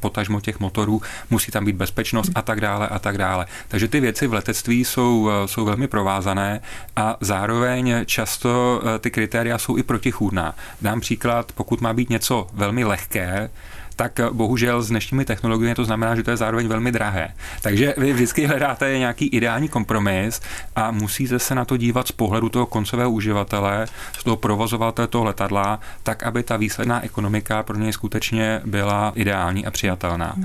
potažmo 0.00 0.40
těch 0.40 0.60
motorů, 0.60 1.02
musí 1.30 1.52
tam 1.52 1.64
být 1.64 1.76
bezpečnost 1.76 2.30
a 2.34 2.42
tak 2.42 2.60
dále 2.60 2.88
a 2.88 2.98
tak 2.98 3.18
dále. 3.18 3.46
Takže 3.68 3.88
ty 3.88 4.00
věci 4.00 4.26
v 4.26 4.34
letectví 4.34 4.84
jsou, 4.84 5.30
jsou 5.46 5.64
velmi 5.64 5.88
provázané 5.88 6.60
a 6.96 7.16
zároveň 7.20 7.94
často 8.04 8.82
ty 9.00 9.10
kritéria 9.10 9.58
jsou 9.58 9.76
i 9.76 9.82
protichůdná. 9.82 10.54
Dám 10.82 11.00
příklad, 11.00 11.52
pokud 11.52 11.80
má 11.80 11.92
být 11.92 12.10
něco 12.10 12.46
velmi 12.52 12.84
lehké, 12.84 13.50
tak 13.96 14.20
bohužel 14.32 14.82
s 14.82 14.88
dnešními 14.88 15.24
technologiemi 15.24 15.74
to 15.74 15.84
znamená, 15.84 16.14
že 16.16 16.22
to 16.22 16.30
je 16.30 16.36
zároveň 16.36 16.68
velmi 16.68 16.92
drahé. 16.92 17.28
Takže 17.62 17.94
vy 17.96 18.12
vždycky 18.12 18.46
hledáte 18.46 18.98
nějaký 18.98 19.26
ideální 19.26 19.68
kompromis 19.68 20.40
a 20.76 20.90
musíte 20.90 21.38
se 21.38 21.54
na 21.54 21.64
to 21.64 21.76
dívat 21.76 22.08
z 22.08 22.12
pohledu 22.12 22.48
toho 22.48 22.66
koncového 22.66 23.10
uživatele, 23.10 23.86
z 24.18 24.24
toho 24.24 24.36
provozovatele 24.36 25.08
toho 25.08 25.24
letadla, 25.24 25.80
tak, 26.02 26.22
aby 26.22 26.42
ta 26.42 26.56
výsledná 26.56 27.04
ekonomika 27.04 27.62
pro 27.62 27.76
něj 27.76 27.92
skutečně 27.92 28.60
byla 28.64 29.12
ideální 29.14 29.66
a 29.66 29.70
přijatelná. 29.70 30.36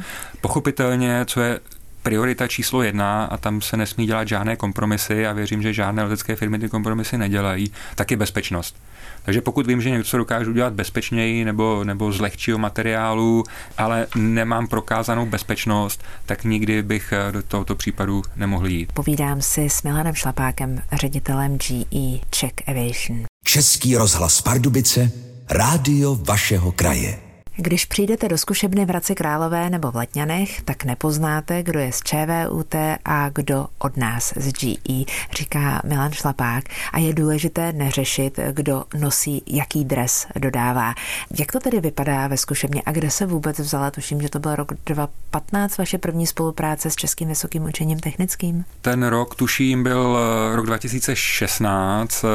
Pochopitelně, 0.42 1.26
co 1.26 1.42
je 1.42 1.60
priorita 2.04 2.48
číslo 2.48 2.84
jedna 2.84 3.26
a 3.26 3.38
tam 3.38 3.62
se 3.62 3.78
nesmí 3.78 4.06
dělat 4.06 4.28
žádné 4.28 4.56
kompromisy 4.56 5.28
a 5.28 5.34
věřím, 5.34 5.62
že 5.62 5.74
žádné 5.74 6.04
letecké 6.04 6.36
firmy 6.36 6.60
ty 6.60 6.70
kompromisy 6.70 7.18
nedělají, 7.18 7.72
tak 7.96 8.12
je 8.12 8.18
bezpečnost. 8.18 8.76
Takže 9.24 9.42
pokud 9.42 9.68
vím, 9.68 9.82
že 9.82 9.90
něco 9.90 10.18
dokážu 10.18 10.54
dělat 10.54 10.74
bezpečněji 10.74 11.46
nebo, 11.46 11.84
nebo 11.84 12.12
z 12.12 12.20
lehčího 12.20 12.58
materiálu, 12.58 13.44
ale 13.78 14.08
nemám 14.16 14.68
prokázanou 14.68 15.26
bezpečnost, 15.26 16.04
tak 16.26 16.44
nikdy 16.44 16.84
bych 16.84 17.14
eh, 17.14 17.32
do 17.32 17.44
tohoto 17.44 17.76
případu 17.76 18.22
nemohl 18.36 18.68
jít. 18.68 18.94
Povídám 18.94 19.42
si 19.42 19.70
s 19.70 19.84
Milanem 19.84 20.16
Šlapákem, 20.16 20.82
ředitelem 20.92 21.58
GE 21.58 22.20
Czech 22.30 22.54
Aviation. 22.68 23.26
Český 23.46 23.98
rozhlas 23.98 24.42
Pardubice, 24.42 25.12
rádio 25.50 26.16
vašeho 26.16 26.72
kraje. 26.72 27.31
Když 27.64 27.86
přijdete 27.86 28.30
do 28.30 28.38
zkušebny 28.38 28.86
v 28.86 28.90
Hradci 28.90 29.16
Králové 29.16 29.70
nebo 29.70 29.92
v 29.92 29.96
Letňanech, 29.96 30.62
tak 30.62 30.84
nepoznáte, 30.84 31.64
kdo 31.64 31.80
je 31.80 31.92
z 31.92 32.02
ČVUT 32.04 32.76
a 33.06 33.30
kdo 33.30 33.68
od 33.80 33.98
nás 33.98 34.34
z 34.36 34.52
GE, 34.52 35.06
říká 35.38 35.82
Milan 35.86 36.12
Šlapák. 36.12 36.64
A 36.94 37.00
je 37.00 37.14
důležité 37.14 37.74
neřešit, 37.74 38.40
kdo 38.52 38.84
nosí 39.00 39.44
jaký 39.48 39.86
dres 39.86 40.28
dodává. 40.36 40.94
Jak 41.40 41.52
to 41.52 41.60
tedy 41.60 41.80
vypadá 41.80 42.28
ve 42.28 42.38
zkušebně 42.38 42.82
a 42.86 42.92
kde 42.92 43.12
se 43.12 43.26
vůbec 43.26 43.60
vzala? 43.60 43.92
Tuším, 43.92 44.22
že 44.22 44.30
to 44.30 44.40
byl 44.40 44.56
rok 44.56 44.74
2015, 44.86 45.78
vaše 45.78 45.98
první 45.98 46.28
spolupráce 46.28 46.90
s 46.90 46.96
Českým 46.96 47.28
vysokým 47.30 47.64
učením 47.64 48.00
technickým? 48.00 48.66
Ten 48.82 49.04
rok, 49.04 49.36
tuším, 49.36 49.84
byl 49.84 50.18
eh, 50.52 50.56
rok 50.56 50.66
2016 50.66 52.24
eh, 52.24 52.28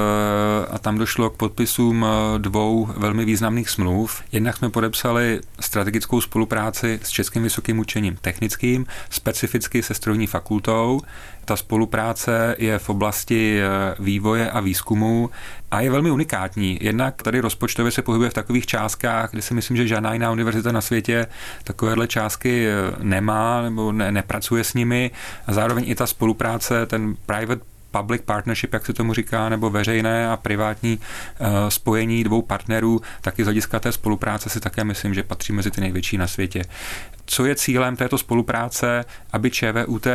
a 0.71 0.78
tam 0.78 0.99
došlo 0.99 1.30
k 1.30 1.37
podpisům 1.37 2.06
eh, 2.06 2.38
dvou 2.38 2.88
velmi 2.97 3.25
významných 3.25 3.71
smluv. 3.71 4.23
Jednak 4.33 4.56
jsme 4.56 4.71
podepsali 4.71 5.15
podepsali 5.16 5.40
strategickou 5.61 6.20
spolupráci 6.20 7.00
s 7.02 7.08
Českým 7.08 7.42
vysokým 7.42 7.78
učením 7.78 8.16
technickým, 8.20 8.87
specificky 9.11 9.82
se 9.82 9.94
strojní 9.94 10.26
fakultou. 10.26 11.00
Ta 11.44 11.56
spolupráce 11.56 12.56
je 12.58 12.78
v 12.78 12.88
oblasti 12.88 13.61
eh, 13.61 13.94
vývoje 13.99 14.50
a 14.50 14.61
výzkumu 14.61 15.30
a 15.70 15.80
je 15.80 15.90
velmi 15.90 16.11
unikátní. 16.11 16.78
Jednak 16.80 17.23
tady 17.23 17.40
rozpočtově 17.40 17.92
se 17.92 18.02
pohybuje 18.02 18.30
v 18.30 18.35
takových 18.35 18.66
částkách, 18.66 19.30
kde 19.30 19.42
si 19.42 19.54
myslím, 19.54 19.76
že 19.76 19.87
žádná 19.87 20.12
jiná 20.12 20.30
univerzita 20.30 20.73
na 20.73 20.80
světě 20.80 21.26
takovéhle 21.64 22.08
částky 22.08 22.66
eh, 22.66 22.73
nemá 23.02 23.62
nebo 23.62 23.92
ne, 23.92 24.12
nepracuje 24.12 24.64
s 24.64 24.75
nimi. 24.75 25.11
A 25.46 25.52
zároveň 25.52 25.85
i 25.87 25.94
ta 25.94 26.06
spolupráce, 26.06 26.87
ten 26.87 27.14
private 27.26 27.75
public 27.97 28.23
partnership, 28.25 28.73
jak 28.73 28.87
se 28.87 28.93
tomu 28.93 29.15
říká, 29.15 29.49
nebo 29.49 29.71
veřejné 29.71 30.29
a 30.29 30.37
privátní 30.37 30.99
uh, 30.99 31.47
spojení 31.69 32.25
dvou 32.25 32.43
partnerů, 32.43 33.00
taky 33.21 33.43
z 33.43 33.47
hlediska 33.47 33.81
té 33.81 33.93
spolupráce 33.93 34.50
si 34.50 34.61
také 34.61 34.85
myslím, 34.85 35.15
že 35.15 35.23
patří 35.23 35.53
mezi 35.53 35.71
ty 35.71 35.81
největší 35.81 36.19
na 36.19 36.26
světě. 36.26 36.62
Co 37.26 37.45
je 37.45 37.55
cílem 37.55 37.97
této 37.97 38.19
spolupráce, 38.19 39.05
aby 39.33 39.50
ČVUT 39.50 40.07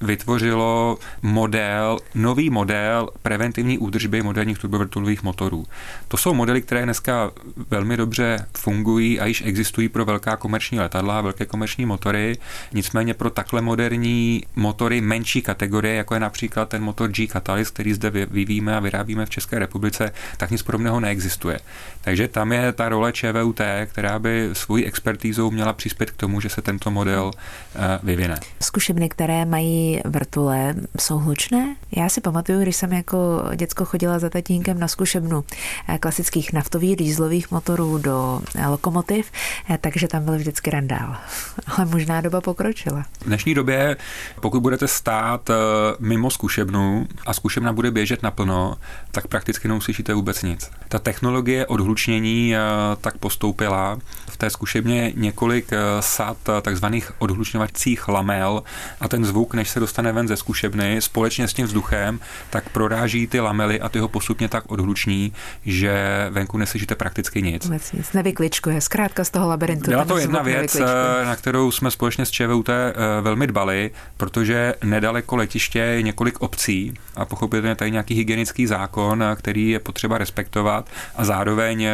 vytvořilo 0.00 0.98
model, 1.22 1.98
nový 2.14 2.50
model 2.50 3.08
preventivní 3.22 3.78
údržby 3.78 4.22
moderních 4.22 4.58
turbovrtulových 4.58 5.22
motorů. 5.22 5.66
To 6.08 6.16
jsou 6.16 6.34
modely, 6.34 6.62
které 6.62 6.84
dneska 6.84 7.30
velmi 7.70 7.96
dobře 7.96 8.46
fungují 8.58 9.20
a 9.20 9.26
již 9.26 9.42
existují 9.46 9.88
pro 9.88 10.04
velká 10.04 10.36
komerční 10.36 10.80
letadla, 10.80 11.20
velké 11.20 11.46
komerční 11.46 11.86
motory. 11.86 12.38
Nicméně 12.72 13.14
pro 13.14 13.30
takhle 13.30 13.62
moderní 13.62 14.42
motory 14.56 15.00
menší 15.00 15.42
kategorie, 15.42 15.94
jako 15.94 16.14
je 16.14 16.20
například 16.20 16.68
ten 16.68 16.82
motor 16.82 17.10
G 17.10 17.26
Catalyst, 17.26 17.74
který 17.74 17.92
zde 17.92 18.10
vyvíjíme 18.10 18.76
a 18.76 18.80
vyrábíme 18.80 19.26
v 19.26 19.30
České 19.30 19.58
republice, 19.58 20.12
tak 20.36 20.50
nic 20.50 20.62
podobného 20.62 21.00
neexistuje. 21.00 21.58
Takže 22.00 22.28
tam 22.28 22.52
je 22.52 22.72
ta 22.72 22.88
role 22.88 23.12
ČVUT, 23.12 23.60
která 23.86 24.18
by 24.18 24.50
svojí 24.52 24.84
expertízou 24.84 25.50
měla 25.50 25.72
přispět 25.72 26.10
k 26.10 26.16
tomu, 26.16 26.40
že 26.40 26.48
se 26.48 26.62
tento 26.62 26.90
model 26.90 27.30
eh, 27.74 27.98
vyvine. 28.02 28.40
Zkušebny, 28.62 29.08
které 29.08 29.44
mají 29.44 29.85
vrtule 30.04 30.74
jsou 31.00 31.18
hlučné? 31.18 31.76
Já 31.96 32.08
si 32.08 32.20
pamatuju, 32.20 32.62
když 32.62 32.76
jsem 32.76 32.92
jako 32.92 33.42
děcko 33.56 33.84
chodila 33.84 34.18
za 34.18 34.30
tatínkem 34.30 34.80
na 34.80 34.88
zkušebnu 34.88 35.44
eh, 35.88 35.98
klasických 35.98 36.52
naftových 36.52 36.96
dýzlových 36.96 37.50
motorů 37.50 37.98
do 37.98 38.40
eh, 38.54 38.66
lokomotiv, 38.66 39.32
eh, 39.70 39.78
takže 39.80 40.08
tam 40.08 40.24
byl 40.24 40.36
vždycky 40.36 40.70
randál. 40.70 41.16
Ale 41.66 41.86
možná 41.86 42.20
doba 42.20 42.40
pokročila. 42.40 43.04
V 43.20 43.24
dnešní 43.24 43.54
době, 43.54 43.96
pokud 44.40 44.60
budete 44.60 44.88
stát 44.88 45.50
mimo 45.98 46.30
zkušebnu 46.30 47.06
a 47.26 47.32
zkušebna 47.34 47.72
bude 47.72 47.90
běžet 47.90 48.22
naplno, 48.22 48.76
tak 49.10 49.26
prakticky 49.26 49.68
neuslyšíte 49.68 50.14
vůbec 50.14 50.42
nic. 50.42 50.70
Ta 50.88 50.98
technologie 50.98 51.66
odhlučnění 51.66 52.54
tak 53.00 53.18
postoupila. 53.18 53.98
V 54.26 54.36
té 54.36 54.50
zkušebně 54.50 55.12
několik 55.16 55.70
sad 56.00 56.36
takzvaných 56.62 57.12
odhlučňovacích 57.18 58.08
lamel 58.08 58.62
a 59.00 59.08
ten 59.08 59.24
zvuk, 59.24 59.54
než 59.54 59.70
se 59.70 59.75
dostane 59.80 60.12
ven 60.12 60.28
ze 60.28 60.36
zkušebny 60.36 61.00
společně 61.00 61.48
s 61.48 61.54
tím 61.54 61.66
vzduchem, 61.66 62.20
tak 62.50 62.68
proráží 62.68 63.26
ty 63.26 63.40
lamely 63.40 63.80
a 63.80 63.88
ty 63.88 63.98
ho 63.98 64.08
postupně 64.08 64.48
tak 64.48 64.64
odhluční, 64.72 65.32
že 65.66 66.26
venku 66.30 66.58
neslyšíte 66.58 66.94
prakticky 66.94 67.42
nic. 67.42 67.64
Vůbec 67.64 67.92
nic, 67.92 68.12
nevykličkuje, 68.12 68.80
zkrátka 68.80 69.24
z 69.24 69.30
toho 69.30 69.48
labirintu. 69.48 69.90
Byla 69.90 70.04
to 70.04 70.18
jedna 70.18 70.42
věc, 70.42 70.76
na 71.24 71.36
kterou 71.36 71.70
jsme 71.70 71.90
společně 71.90 72.26
s 72.26 72.30
ČVUT 72.30 72.68
eh, 72.68 72.92
velmi 73.20 73.46
dbali, 73.46 73.90
protože 74.16 74.74
nedaleko 74.84 75.36
letiště 75.36 75.78
je 75.78 76.02
několik 76.02 76.40
obcí 76.40 76.94
a 77.16 77.24
pochopitelně 77.24 77.74
tady 77.74 77.90
nějaký 77.90 78.14
hygienický 78.14 78.66
zákon, 78.66 79.24
který 79.36 79.70
je 79.70 79.78
potřeba 79.78 80.18
respektovat 80.18 80.88
a 81.16 81.24
zároveň 81.24 81.82
eh, 81.84 81.92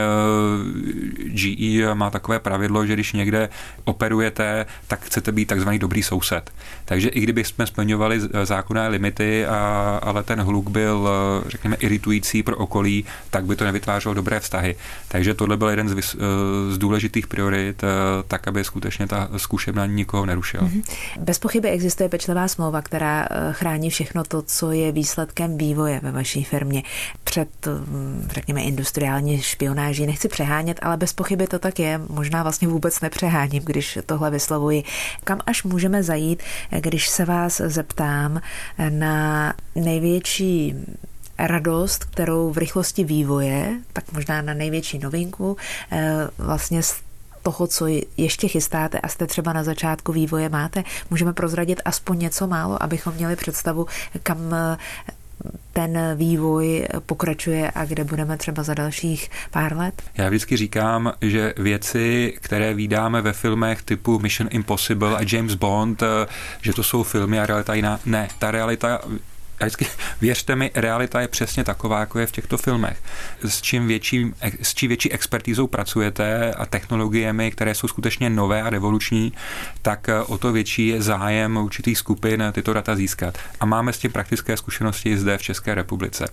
GE 1.27 1.95
má 1.95 2.11
takové 2.11 2.39
pravidlo, 2.39 2.87
že 2.87 2.93
když 2.93 3.12
někde 3.12 3.49
operujete, 3.85 4.67
tak 4.87 5.01
chcete 5.05 5.33
být 5.33 5.47
takzvaný 5.47 5.79
dobrý 5.79 6.03
soused. 6.03 6.51
Takže 6.85 7.09
i 7.09 7.21
kdyby 7.21 7.45
jsme 7.45 7.67
splňovaly 7.73 8.21
zákonné 8.45 8.88
limity, 8.88 9.47
a, 9.47 9.99
ale 10.02 10.23
ten 10.23 10.41
hluk 10.41 10.71
byl, 10.71 11.09
řekněme, 11.47 11.76
iritující 11.76 12.43
pro 12.43 12.57
okolí, 12.57 13.05
tak 13.31 13.45
by 13.45 13.57
to 13.57 13.64
nevytvářelo 13.64 14.14
dobré 14.14 14.41
vztahy. 14.41 14.76
Takže 15.09 15.35
tohle 15.35 15.57
byl 15.57 15.69
jeden 15.69 15.88
z, 15.88 16.17
z 16.71 16.79
důležitých 16.79 17.26
priorit, 17.26 17.85
tak, 18.29 18.49
aby 18.49 18.64
skutečně 18.64 19.07
ta 19.07 19.29
zkušebna 19.37 19.87
nikoho 19.87 20.26
nerušila. 20.26 20.64
Mm-hmm. 20.64 20.83
Bez 21.21 21.38
pochyby 21.38 21.69
existuje 21.69 22.09
pečlivá 22.09 22.49
smlouva, 22.49 22.83
která 22.83 23.29
chrání 23.52 23.91
všechno 23.91 24.25
to, 24.25 24.43
co 24.43 24.73
je 24.73 24.93
výsledkem 24.93 25.59
vývoje 25.59 26.00
ve 26.02 26.12
vaší 26.12 26.45
firmě 26.45 26.83
před, 27.25 27.49
řekněme, 28.31 28.62
industriální 28.62 29.41
špionáží. 29.41 30.07
Nechci 30.07 30.29
přehánět, 30.29 30.79
ale 30.83 30.97
bez 30.97 31.12
pochyby 31.12 31.47
to 31.47 31.59
tak 31.59 31.79
je. 31.79 32.00
Možná 32.09 32.43
vlastně 32.43 32.69
vůbec 32.69 33.00
nepřeháním, 33.00 33.62
když 33.64 33.99
tohle 34.07 34.31
vyslovuji. 34.31 34.85
Kam 35.25 35.41
až 35.47 35.64
můžeme 35.64 36.02
zajít, 36.02 36.43
když 36.81 37.09
se 37.09 37.25
vás 37.25 37.62
zeptám 37.69 38.40
na 38.88 39.54
největší 39.75 40.75
radost, 41.38 42.04
kterou 42.04 42.50
v 42.50 42.59
rychlosti 42.59 43.04
vývoje, 43.04 43.81
tak 43.92 44.12
možná 44.12 44.42
na 44.42 44.54
největší 44.54 44.99
novinku, 44.99 45.57
eh, 45.92 46.28
vlastně 46.38 46.83
z 46.83 46.95
toho, 47.42 47.66
co 47.66 47.87
ještě 48.16 48.49
chystáte 48.49 49.00
a 49.00 49.09
jste 49.09 49.26
třeba 49.26 49.52
na 49.52 49.64
začátku 49.64 50.12
vývoje 50.12 50.49
máte, 50.49 50.85
můžeme 51.11 51.33
prozradit 51.33 51.81
aspoň 51.85 52.19
něco 52.19 52.47
málo, 52.47 52.83
abychom 52.83 53.14
měli 53.14 53.37
představu, 53.37 53.87
kam 54.23 54.54
ten 55.73 55.99
vývoj 56.15 56.87
pokračuje 57.07 57.71
a 57.75 57.85
kde 57.85 58.05
budeme 58.05 58.37
třeba 58.37 58.63
za 58.63 58.75
dalších 58.75 59.31
pár 59.51 59.77
let? 59.77 60.03
Já 60.17 60.29
vždycky 60.29 60.57
říkám, 60.57 61.13
že 61.21 61.55
věci, 61.57 62.35
které 62.41 62.75
vydáme 62.75 63.21
ve 63.21 63.33
filmech 63.33 63.83
typu 63.83 64.19
Mission 64.19 64.49
Impossible 64.53 65.17
a 65.17 65.21
James 65.33 65.55
Bond, 65.55 66.03
eh, 66.03 66.27
že 66.63 66.73
to 66.73 66.83
jsou 66.83 67.03
filmy 67.03 67.41
a 67.41 67.47
realita 67.47 67.75
jiná. 67.75 68.01
Ne, 68.07 68.29
ta 68.39 68.51
realita 68.51 69.01
a 69.62 69.64
vždycky, 69.64 69.87
věřte 70.21 70.57
mi, 70.57 70.71
realita 70.75 71.21
je 71.21 71.28
přesně 71.28 71.64
taková, 71.64 72.00
jako 72.00 72.19
je 72.19 72.26
v 72.26 72.33
těchto 72.33 72.59
filmech. 72.59 73.02
S 73.45 73.62
čím 73.62 73.87
větší, 73.87 74.33
s 74.62 74.75
čím 74.75 74.88
větší 74.88 75.12
expertízou 75.12 75.66
pracujete 75.66 76.54
a 76.54 76.66
technologiemi, 76.66 77.50
které 77.50 77.75
jsou 77.75 77.88
skutečně 77.88 78.31
nové 78.31 78.62
a 78.62 78.71
revoluční, 78.71 79.33
tak 79.83 80.09
eh, 80.09 80.21
o 80.21 80.38
to 80.38 80.52
větší 80.52 80.88
je 80.88 81.02
zájem 81.02 81.57
určitých 81.57 81.99
skupin 81.99 82.45
tyto 82.52 82.73
data 82.73 82.97
získat. 82.97 83.38
A 83.61 83.66
máme 83.66 83.92
s 83.92 83.99
tím 83.99 84.12
praktické 84.12 84.57
zkušenosti 84.57 85.19
zde 85.19 85.38
v 85.38 85.42
České 85.42 85.75
republice. 85.75 86.26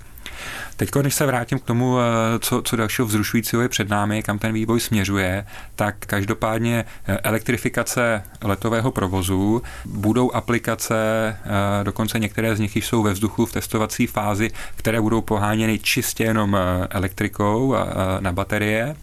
Teď, 0.76 0.90
když 1.02 1.16
se 1.16 1.26
vrátím 1.26 1.60
k 1.60 1.64
tomu, 1.64 1.98
eh, 2.00 2.40
co, 2.40 2.62
co 2.62 2.76
dalšího 2.76 3.08
vzrušujícího 3.08 3.62
je 3.62 3.70
před 3.70 3.90
námi, 3.90 4.24
kam 4.24 4.40
ten 4.40 4.54
vývoj 4.54 4.80
směřuje, 4.80 5.46
tak 5.76 5.96
každopádně 6.00 6.86
eh, 7.08 7.18
elektrifikace 7.18 8.24
letového 8.42 8.92
provozu, 8.92 9.62
budou 9.86 10.32
aplikace, 10.32 10.96
eh, 11.44 11.84
dokonce 11.84 12.20
některé 12.20 12.56
z 12.56 12.60
nich 12.60 12.76
jsou 12.76 13.04
ve 13.04 13.14
vzduchu 13.14 13.46
v 13.46 13.52
testovací 13.52 14.08
fázi, 14.08 14.52
které 14.76 15.02
budou 15.02 15.22
poháněny 15.22 15.80
čistě 15.80 16.24
jenom 16.24 16.58
elektrikou 16.90 17.76
na 18.20 18.32
baterie 18.32 18.96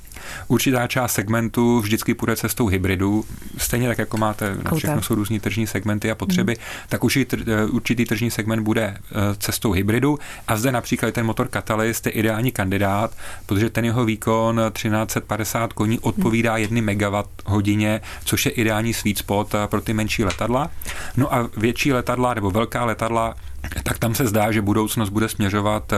Určitá 0.49 0.87
část 0.87 1.13
segmentu 1.13 1.81
vždycky 1.81 2.15
půjde 2.15 2.37
cestou 2.37 2.67
hybridu, 2.67 3.25
stejně 3.59 3.89
tak, 3.89 3.99
jako 3.99 4.17
máte, 4.17 4.57
na 4.63 4.71
všechno 4.77 5.03
jsou 5.03 5.15
různý 5.15 5.41
tržní 5.41 5.67
segmenty 5.67 6.11
a 6.11 6.15
potřeby, 6.15 6.53
mm. 6.59 6.65
tak 6.89 7.05
určitý, 7.05 7.37
eh, 7.47 7.65
určitý 7.65 8.05
tržní 8.05 8.31
segment 8.31 8.63
bude 8.63 8.83
eh, 8.83 9.15
cestou 9.39 9.73
hybridu 9.73 10.19
a 10.49 10.57
zde 10.57 10.73
například 10.73 11.15
ten 11.15 11.27
motor 11.27 11.49
Catalyst 11.49 12.07
je 12.07 12.13
ideální 12.13 12.53
kandidát, 12.53 13.17
protože 13.47 13.71
ten 13.71 13.85
jeho 13.85 14.05
výkon 14.05 14.61
1350 14.73 15.73
koní 15.73 15.99
odpovídá 15.99 16.57
1 16.57 16.81
MWh 16.81 17.25
hodině, 17.47 18.01
což 18.25 18.47
je 18.47 18.53
ideální 18.53 18.95
sweet 18.95 19.19
spot 19.19 19.55
eh, 19.55 19.67
pro 19.67 19.81
ty 19.81 19.95
menší 19.95 20.25
letadla. 20.25 20.71
No 21.17 21.35
a 21.35 21.51
větší 21.57 21.93
letadla 21.93 22.35
nebo 22.35 22.51
velká 22.51 22.85
letadla 22.85 23.35
tak 23.83 23.99
tam 23.99 24.15
se 24.15 24.27
zdá, 24.27 24.53
že 24.53 24.63
budoucnost 24.63 25.11
bude 25.11 25.29
směřovat 25.29 25.93
eh, 25.93 25.97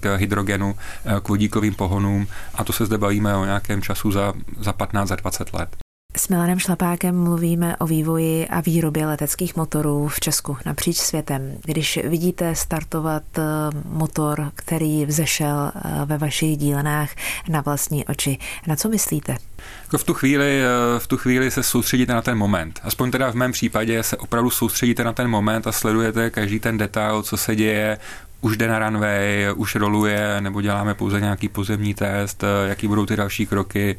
k 0.00 0.16
hydrogenu, 0.16 0.76
eh, 1.04 1.20
k 1.20 1.28
vodíkovým 1.28 1.74
pohonům 1.74 2.26
a 2.54 2.64
to 2.64 2.72
se 2.72 2.86
zde 2.86 2.98
bavíme 2.98 3.36
o 3.36 3.44
nějakém 3.44 3.82
času 3.82 4.12
za, 4.12 4.32
za 4.60 4.72
15, 4.72 5.08
za 5.08 5.16
20 5.16 5.52
let. 5.52 5.87
S 6.18 6.28
Milanem 6.28 6.58
Šlapákem 6.58 7.22
mluvíme 7.22 7.76
o 7.76 7.86
vývoji 7.86 8.48
a 8.48 8.60
výrobě 8.60 9.06
leteckých 9.06 9.56
motorů 9.56 10.08
v 10.08 10.20
Česku 10.20 10.56
napříč 10.66 10.96
světem. 10.96 11.56
Když 11.64 11.98
vidíte 12.04 12.54
startovat 12.54 13.22
eh, 13.38 13.42
motor, 13.84 14.52
který 14.54 15.06
vzešel 15.06 15.72
ve 16.04 16.18
vašich 16.18 16.56
dílenách 16.56 17.10
na 17.48 17.60
vlastní 17.60 18.04
oči, 18.04 18.38
na 18.66 18.76
co 18.76 18.88
myslíte? 18.88 19.36
Jako 19.82 19.98
v 19.98 20.04
tu 20.04 20.14
chvíli, 20.14 20.60
v 20.98 21.06
tu 21.06 21.16
chvíli 21.16 21.50
se 21.50 21.62
soustředíte 21.62 22.12
na 22.12 22.22
ten 22.22 22.38
moment. 22.38 22.80
Aspoň 22.82 23.10
teda 23.10 23.32
v 23.32 23.34
mém 23.34 23.52
případě 23.52 24.02
se 24.02 24.16
opravdu 24.16 24.50
soustředíte 24.50 25.04
na 25.04 25.12
ten 25.12 25.28
moment 25.28 25.66
a 25.66 25.72
sledujete 25.72 26.30
každý 26.30 26.60
ten 26.60 26.78
detail, 26.78 27.22
co 27.22 27.36
se 27.36 27.56
děje, 27.56 27.98
už 28.40 28.56
jde 28.56 28.68
na 28.68 28.78
runway, 28.78 29.46
už 29.54 29.74
roluje, 29.74 30.40
nebo 30.40 30.60
děláme 30.60 30.94
pouze 30.94 31.20
nějaký 31.20 31.48
pozemní 31.48 31.94
test, 31.94 32.44
jaký 32.66 32.88
budou 32.88 33.06
ty 33.06 33.16
další 33.16 33.46
kroky, 33.46 33.96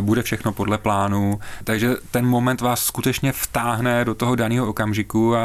bude 0.00 0.22
všechno 0.22 0.52
podle 0.52 0.78
plánu. 0.78 1.40
Takže 1.64 1.96
ten 2.10 2.26
moment 2.26 2.60
vás 2.60 2.84
skutečně 2.84 3.32
vtáhne 3.32 4.04
do 4.04 4.14
toho 4.14 4.36
daného 4.36 4.66
okamžiku 4.66 5.36
a 5.36 5.40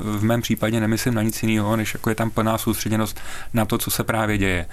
v 0.00 0.22
mém 0.22 0.42
případě 0.42 0.80
nemyslím 0.80 1.14
na 1.14 1.22
nic 1.22 1.42
jiného, 1.42 1.76
než 1.76 1.94
jako 1.94 2.08
je 2.08 2.14
tam 2.14 2.30
plná 2.30 2.58
soustředěnost 2.58 3.20
na 3.54 3.64
to, 3.64 3.78
co 3.78 3.90
se 3.90 4.04
právě 4.04 4.38
děje. 4.38 4.66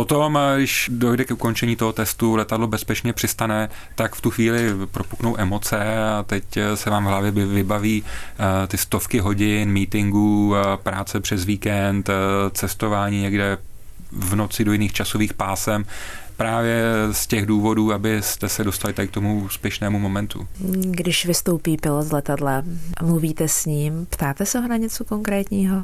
Potom, 0.00 0.38
eh, 0.38 0.56
když 0.56 0.90
dojde 0.92 1.24
k 1.24 1.30
ukončení 1.30 1.76
toho 1.76 1.92
testu, 1.92 2.36
letadlo 2.36 2.66
bezpečně 2.66 3.12
přistane, 3.12 3.68
tak 3.94 4.14
v 4.14 4.20
tu 4.20 4.30
chvíli 4.30 4.72
propuknou 4.90 5.36
emoce 5.38 5.98
a 5.98 6.22
teď 6.22 6.56
eh, 6.56 6.76
se 6.76 6.90
vám 6.90 7.04
v 7.04 7.08
hlavě 7.08 7.30
vybaví 7.30 8.04
eh, 8.04 8.66
ty 8.66 8.78
stovky 8.78 9.18
hodin 9.18 9.72
meetingů, 9.72 10.54
práce 10.82 11.20
přes 11.20 11.44
víkend, 11.44 12.10
cestování 12.52 13.20
někde 13.20 13.58
v 14.12 14.36
noci 14.36 14.64
do 14.64 14.72
jiných 14.72 14.92
časových 14.92 15.34
pásem 15.34 15.84
právě 16.40 16.82
z 17.12 17.26
těch 17.26 17.46
důvodů, 17.46 17.92
abyste 17.92 18.48
se 18.48 18.64
dostali 18.64 18.94
tady 18.94 19.08
k 19.08 19.10
tomu 19.10 19.40
úspěšnému 19.44 19.98
momentu. 19.98 20.48
Když 20.90 21.26
vystoupí 21.26 21.76
pilot 21.76 22.06
z 22.06 22.12
letadla, 22.12 22.62
mluvíte 23.02 23.48
s 23.48 23.66
ním, 23.66 24.06
ptáte 24.10 24.46
se 24.46 24.60
ho 24.60 24.68
na 24.68 24.76
něco 24.76 25.04
konkrétního? 25.04 25.82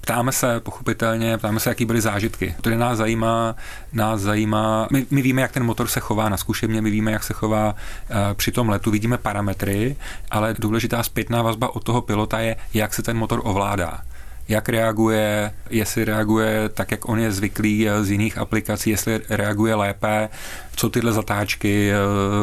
Ptáme 0.00 0.32
se 0.32 0.60
pochopitelně, 0.60 1.38
ptáme 1.38 1.60
se, 1.60 1.68
jaký 1.70 1.84
byly 1.84 2.00
zážitky. 2.00 2.54
To 2.60 2.70
nás 2.70 2.98
zajímá, 2.98 3.56
nás 3.92 4.20
zajímá, 4.20 4.88
my, 4.92 5.06
my 5.10 5.22
víme, 5.22 5.42
jak 5.42 5.52
ten 5.52 5.64
motor 5.64 5.88
se 5.88 6.00
chová 6.00 6.28
na 6.28 6.36
zkušebně, 6.36 6.82
my 6.82 6.90
víme, 6.90 7.12
jak 7.12 7.24
se 7.24 7.34
chová 7.34 7.68
uh, 7.72 8.16
při 8.34 8.52
tom 8.52 8.68
letu, 8.68 8.90
vidíme 8.90 9.18
parametry, 9.18 9.96
ale 10.30 10.54
důležitá 10.58 11.02
zpětná 11.02 11.42
vazba 11.42 11.74
od 11.74 11.84
toho 11.84 12.00
pilota 12.00 12.40
je, 12.40 12.56
jak 12.74 12.94
se 12.94 13.02
ten 13.02 13.16
motor 13.16 13.40
ovládá 13.44 14.00
jak 14.48 14.68
reaguje, 14.68 15.52
jestli 15.70 16.04
reaguje 16.04 16.68
tak, 16.68 16.90
jak 16.90 17.08
on 17.08 17.18
je 17.18 17.32
zvyklý 17.32 17.88
eh, 17.88 18.04
z 18.04 18.10
jiných 18.10 18.38
aplikací, 18.38 18.90
jestli 18.90 19.20
reaguje 19.28 19.74
lépe, 19.74 20.28
co 20.76 20.90
tyhle 20.90 21.12
zatáčky, 21.12 21.90
eh, 21.90 21.96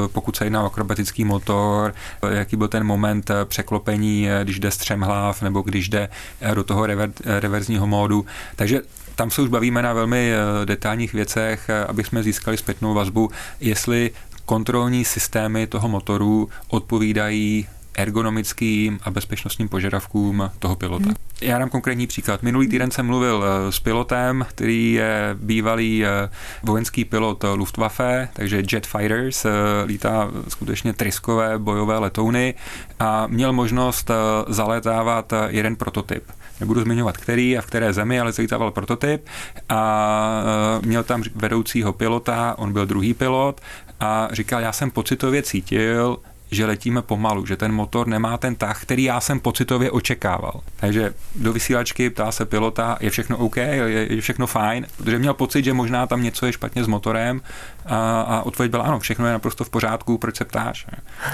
pokud 0.07 0.35
se 0.35 0.45
jedná 0.45 0.63
o 0.63 0.65
akrobatický 0.65 1.25
motor, 1.25 1.93
eh, 2.23 2.35
jaký 2.35 2.55
byl 2.55 2.67
ten 2.67 2.83
moment 2.83 3.31
překlopení, 3.45 4.27
když 4.43 4.59
jde 4.59 4.71
střemhlav 4.71 5.41
nebo 5.41 5.61
když 5.61 5.89
jde 5.89 6.09
do 6.53 6.63
toho 6.63 6.85
rever, 6.85 7.11
reverzního 7.25 7.87
módu. 7.87 8.25
Takže 8.55 8.81
tam 9.15 9.31
se 9.31 9.41
už 9.41 9.49
bavíme 9.49 9.81
na 9.81 9.93
velmi 9.93 10.33
detailních 10.65 11.13
věcech, 11.13 11.69
aby 11.87 12.03
jsme 12.03 12.23
získali 12.23 12.57
zpětnou 12.57 12.93
vazbu, 12.93 13.31
jestli 13.59 14.11
kontrolní 14.45 15.05
systémy 15.05 15.67
toho 15.67 15.87
motoru 15.87 16.49
odpovídají 16.67 17.67
ergonomickým 17.97 18.99
a 19.03 19.11
bezpečnostním 19.11 19.69
požadavkům 19.69 20.51
toho 20.59 20.75
pilota. 20.75 21.05
Hmm. 21.05 21.15
Já 21.41 21.59
dám 21.59 21.69
konkrétní 21.69 22.07
příklad. 22.07 22.43
Minulý 22.43 22.67
týden 22.67 22.91
jsem 22.91 23.05
mluvil 23.05 23.43
eh, 23.43 23.71
s 23.71 23.79
pilotem, 23.79 24.45
který 24.49 24.93
je 24.93 25.29
bývalý 25.33 26.05
eh, 26.05 26.29
vojenský 26.63 27.05
pilot 27.05 27.45
Luftwaffe, 27.55 28.29
takže 28.33 28.63
Jet 28.71 28.87
Fighters, 28.87 29.45
eh, 29.45 29.49
lítá 29.85 30.31
skutečně 30.47 30.93
tryskové 30.93 31.59
bojové 31.59 31.97
letouny 31.97 32.53
a 32.99 33.27
měl 33.27 33.53
možnost 33.53 34.11
zalétávat 34.47 35.33
jeden 35.47 35.75
prototyp 35.75 36.23
nebudu 36.59 36.81
zmiňovat 36.81 37.17
který 37.17 37.57
a 37.57 37.61
v 37.61 37.65
které 37.65 37.93
zemi, 37.93 38.19
ale 38.19 38.31
zlítával 38.31 38.71
prototyp 38.71 39.25
a 39.69 40.43
měl 40.85 41.03
tam 41.03 41.23
vedoucího 41.35 41.93
pilota, 41.93 42.55
on 42.57 42.73
byl 42.73 42.85
druhý 42.85 43.13
pilot 43.13 43.61
a 43.99 44.27
říkal, 44.31 44.61
já 44.61 44.71
jsem 44.71 44.91
pocitově 44.91 45.43
cítil, 45.43 46.17
že 46.51 46.65
letíme 46.65 47.01
pomalu, 47.01 47.45
že 47.45 47.57
ten 47.57 47.71
motor 47.71 48.07
nemá 48.07 48.37
ten 48.37 48.55
tah, 48.55 48.81
který 48.81 49.03
já 49.03 49.19
jsem 49.19 49.39
pocitově 49.39 49.91
očekával. 49.91 50.61
Takže 50.75 51.13
do 51.35 51.53
vysílačky 51.53 52.09
ptá 52.09 52.31
se 52.31 52.45
pilota, 52.45 52.97
je 52.99 53.09
všechno 53.09 53.37
OK, 53.37 53.57
je, 53.57 54.21
všechno 54.21 54.47
fajn, 54.47 54.87
protože 54.97 55.19
měl 55.19 55.33
pocit, 55.33 55.65
že 55.65 55.73
možná 55.73 56.07
tam 56.07 56.23
něco 56.23 56.45
je 56.45 56.53
špatně 56.53 56.83
s 56.83 56.87
motorem 56.87 57.41
A, 57.85 58.21
a 58.21 58.41
odpověď 58.41 58.71
byla 58.71 58.83
ano, 58.83 58.99
všechno 58.99 59.25
je 59.25 59.31
naprosto 59.31 59.63
v 59.63 59.69
pořádku, 59.69 60.17
proč 60.17 60.35
se 60.35 60.45
ptáš? 60.45 60.85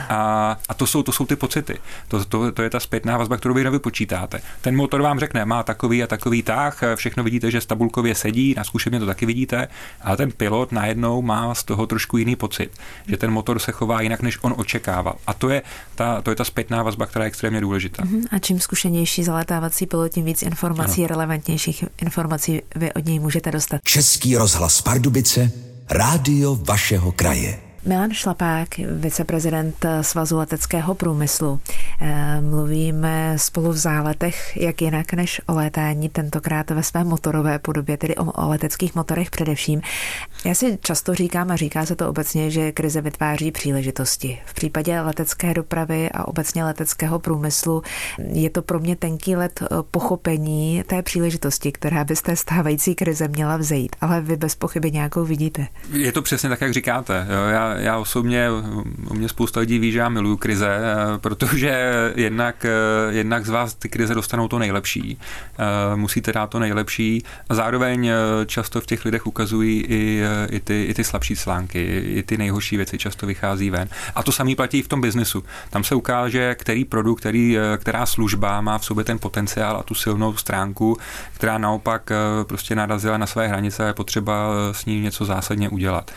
A, 0.10 0.58
a 0.70 0.74
to, 0.74 0.88
jsou, 0.88 1.04
to 1.04 1.12
jsou 1.12 1.26
ty 1.26 1.36
pocity. 1.36 1.78
To, 2.08 2.26
to, 2.26 2.52
to 2.52 2.62
je 2.62 2.70
ta 2.70 2.80
zpětná 2.80 3.18
vazba, 3.18 3.38
kterou 3.38 3.54
vy 3.54 3.64
nevypočítáte. 3.64 4.42
Ten 4.62 4.76
motor 4.76 5.02
vám 5.02 5.20
řekne, 5.20 5.46
má 5.46 5.64
takový 5.64 6.04
a 6.04 6.08
takový 6.08 6.44
tah, 6.44 6.82
všechno 6.96 7.24
vidíte, 7.24 7.52
že 7.52 7.62
tabulkově 7.72 8.16
sedí, 8.16 8.54
na 8.58 8.64
zkušebně 8.64 9.00
to 9.00 9.06
taky 9.06 9.26
vidíte, 9.26 9.68
ale 10.02 10.18
ten 10.18 10.32
pilot 10.32 10.72
najednou 10.72 11.22
má 11.22 11.56
z 11.56 11.64
toho 11.64 11.88
trošku 11.88 12.18
jiný 12.18 12.36
pocit, 12.36 12.72
že 13.08 13.18
ten 13.18 13.32
motor 13.32 13.60
se 13.60 13.72
chová 13.72 14.02
jinak, 14.02 14.22
než 14.22 14.40
on 14.42 14.54
očekával. 14.58 15.16
A 15.28 15.34
to 15.34 15.50
je 15.50 15.62
ta, 15.96 16.22
to 16.22 16.30
je 16.30 16.36
ta 16.36 16.44
zpětná 16.44 16.84
vazba, 16.84 17.06
která 17.06 17.26
je 17.26 17.28
extrémně 17.28 17.62
důležitá. 17.62 18.04
Uh-huh. 18.04 18.28
A 18.32 18.40
čím 18.40 18.60
zkušenější 18.60 19.24
zaletávací 19.24 19.86
pilot, 19.86 20.12
tím 20.12 20.26
víc 20.26 20.42
informací, 20.42 21.02
ano. 21.02 21.08
relevantnějších 21.08 21.84
informací 22.02 22.62
vy 22.76 22.94
od 22.94 23.06
něj 23.06 23.20
můžete 23.20 23.52
dostat. 23.52 23.82
Český 23.84 24.38
rozhlas 24.38 24.82
Pardubice, 24.82 25.52
rádio 25.90 26.58
vašeho 26.62 27.12
kraje. 27.12 27.71
Milan 27.86 28.12
Šlapák, 28.12 28.68
viceprezident 28.78 29.86
Svazu 30.02 30.38
leteckého 30.38 30.96
průmyslu. 30.96 31.60
Eh, 32.02 32.42
mluvíme 32.42 33.34
spolu 33.38 33.72
v 33.72 33.78
záletech, 33.78 34.58
jak 34.58 34.82
jinak 34.82 35.14
než 35.14 35.42
o 35.48 35.54
létání, 35.56 36.10
tentokrát 36.10 36.72
ve 36.72 36.84
své 36.84 37.04
motorové 37.04 37.60
podobě, 37.60 37.98
tedy 37.98 38.16
o, 38.16 38.50
leteckých 38.50 38.96
motorech 38.96 39.32
především. 39.32 39.82
Já 40.46 40.56
si 40.56 40.80
často 40.82 41.16
říkám 41.16 41.52
a 41.52 41.56
říká 41.56 41.86
se 41.86 41.96
to 41.96 42.10
obecně, 42.10 42.52
že 42.52 42.72
krize 42.72 43.02
vytváří 43.02 43.52
příležitosti. 43.52 44.40
V 44.46 44.54
případě 44.54 45.02
letecké 45.02 45.54
dopravy 45.54 46.10
a 46.14 46.28
obecně 46.28 46.64
leteckého 46.64 47.20
průmyslu 47.20 47.84
je 48.18 48.50
to 48.50 48.62
pro 48.62 48.80
mě 48.80 48.96
tenký 48.96 49.36
let 49.36 49.60
eh, 49.64 49.68
pochopení 49.92 50.84
té 50.88 51.02
příležitosti, 51.02 51.72
která 51.72 52.04
by 52.04 52.16
z 52.16 52.22
té 52.22 52.36
stávající 52.36 52.96
krize 52.96 53.28
měla 53.28 53.58
vzejít. 53.58 53.96
Ale 54.02 54.22
vy 54.22 54.36
bez 54.36 54.56
pochyby 54.56 54.92
nějakou 54.92 55.26
vidíte. 55.26 55.68
Je 55.94 56.12
to 56.12 56.22
přesně 56.22 56.50
tak, 56.50 56.62
jak 56.62 56.74
říkáte. 56.74 57.28
Já 57.52 57.71
já, 57.78 57.98
osobně, 57.98 58.48
u 59.10 59.14
mě 59.14 59.30
spousta 59.30 59.60
lidí 59.60 59.80
ví, 59.80 59.92
že 59.92 60.00
já 60.00 60.10
miluju 60.10 60.38
krize, 60.38 60.68
eh, 60.68 61.18
protože 61.18 61.92
jednak, 62.16 62.66
eh, 62.66 63.14
jednak 63.14 63.46
z 63.46 63.50
vás 63.50 63.74
ty 63.74 63.90
krize 63.90 64.16
dostanou 64.16 64.48
to 64.48 64.60
nejlepší. 64.60 65.20
Eh, 65.60 65.96
musíte 65.96 66.34
dát 66.34 66.50
to 66.50 66.60
nejlepší 66.60 67.24
a 67.50 67.56
zároveň 67.56 68.12
často 68.46 68.82
v 68.82 68.86
těch 68.86 69.06
lidech 69.06 69.28
ukazují 69.28 69.82
i, 69.82 70.24
i, 70.50 70.60
ty, 70.60 70.84
i 70.84 70.94
ty 70.94 71.04
slabší 71.04 71.36
slánky, 71.36 72.04
i 72.06 72.24
ty 72.24 72.38
nejhorší 72.38 72.78
věci 72.78 72.98
často 72.98 73.28
vychází 73.28 73.70
ven. 73.70 73.88
A 74.16 74.24
to 74.24 74.32
samý 74.32 74.56
platí 74.56 74.78
i 74.78 74.82
v 74.82 74.88
tom 74.88 75.02
biznesu. 75.02 75.44
Tam 75.70 75.84
se 75.84 75.96
ukáže, 75.96 76.56
který 76.56 76.86
produkt, 76.86 77.20
který, 77.20 77.58
která 77.78 78.06
služba 78.06 78.62
má 78.62 78.78
v 78.78 78.86
sobě 78.86 79.04
ten 79.04 79.20
potenciál 79.20 79.78
a 79.78 79.84
tu 79.84 79.96
silnou 79.96 80.38
stránku, 80.38 80.98
která 81.34 81.58
naopak 81.58 82.12
prostě 82.48 82.76
narazila 82.76 83.18
na 83.18 83.28
své 83.28 83.48
hranice 83.48 83.84
a 83.84 83.88
je 83.88 83.94
potřeba 83.94 84.50
s 84.72 84.86
ní 84.86 85.02
něco 85.02 85.26
zásadně 85.26 85.70
udělat. 85.70 86.12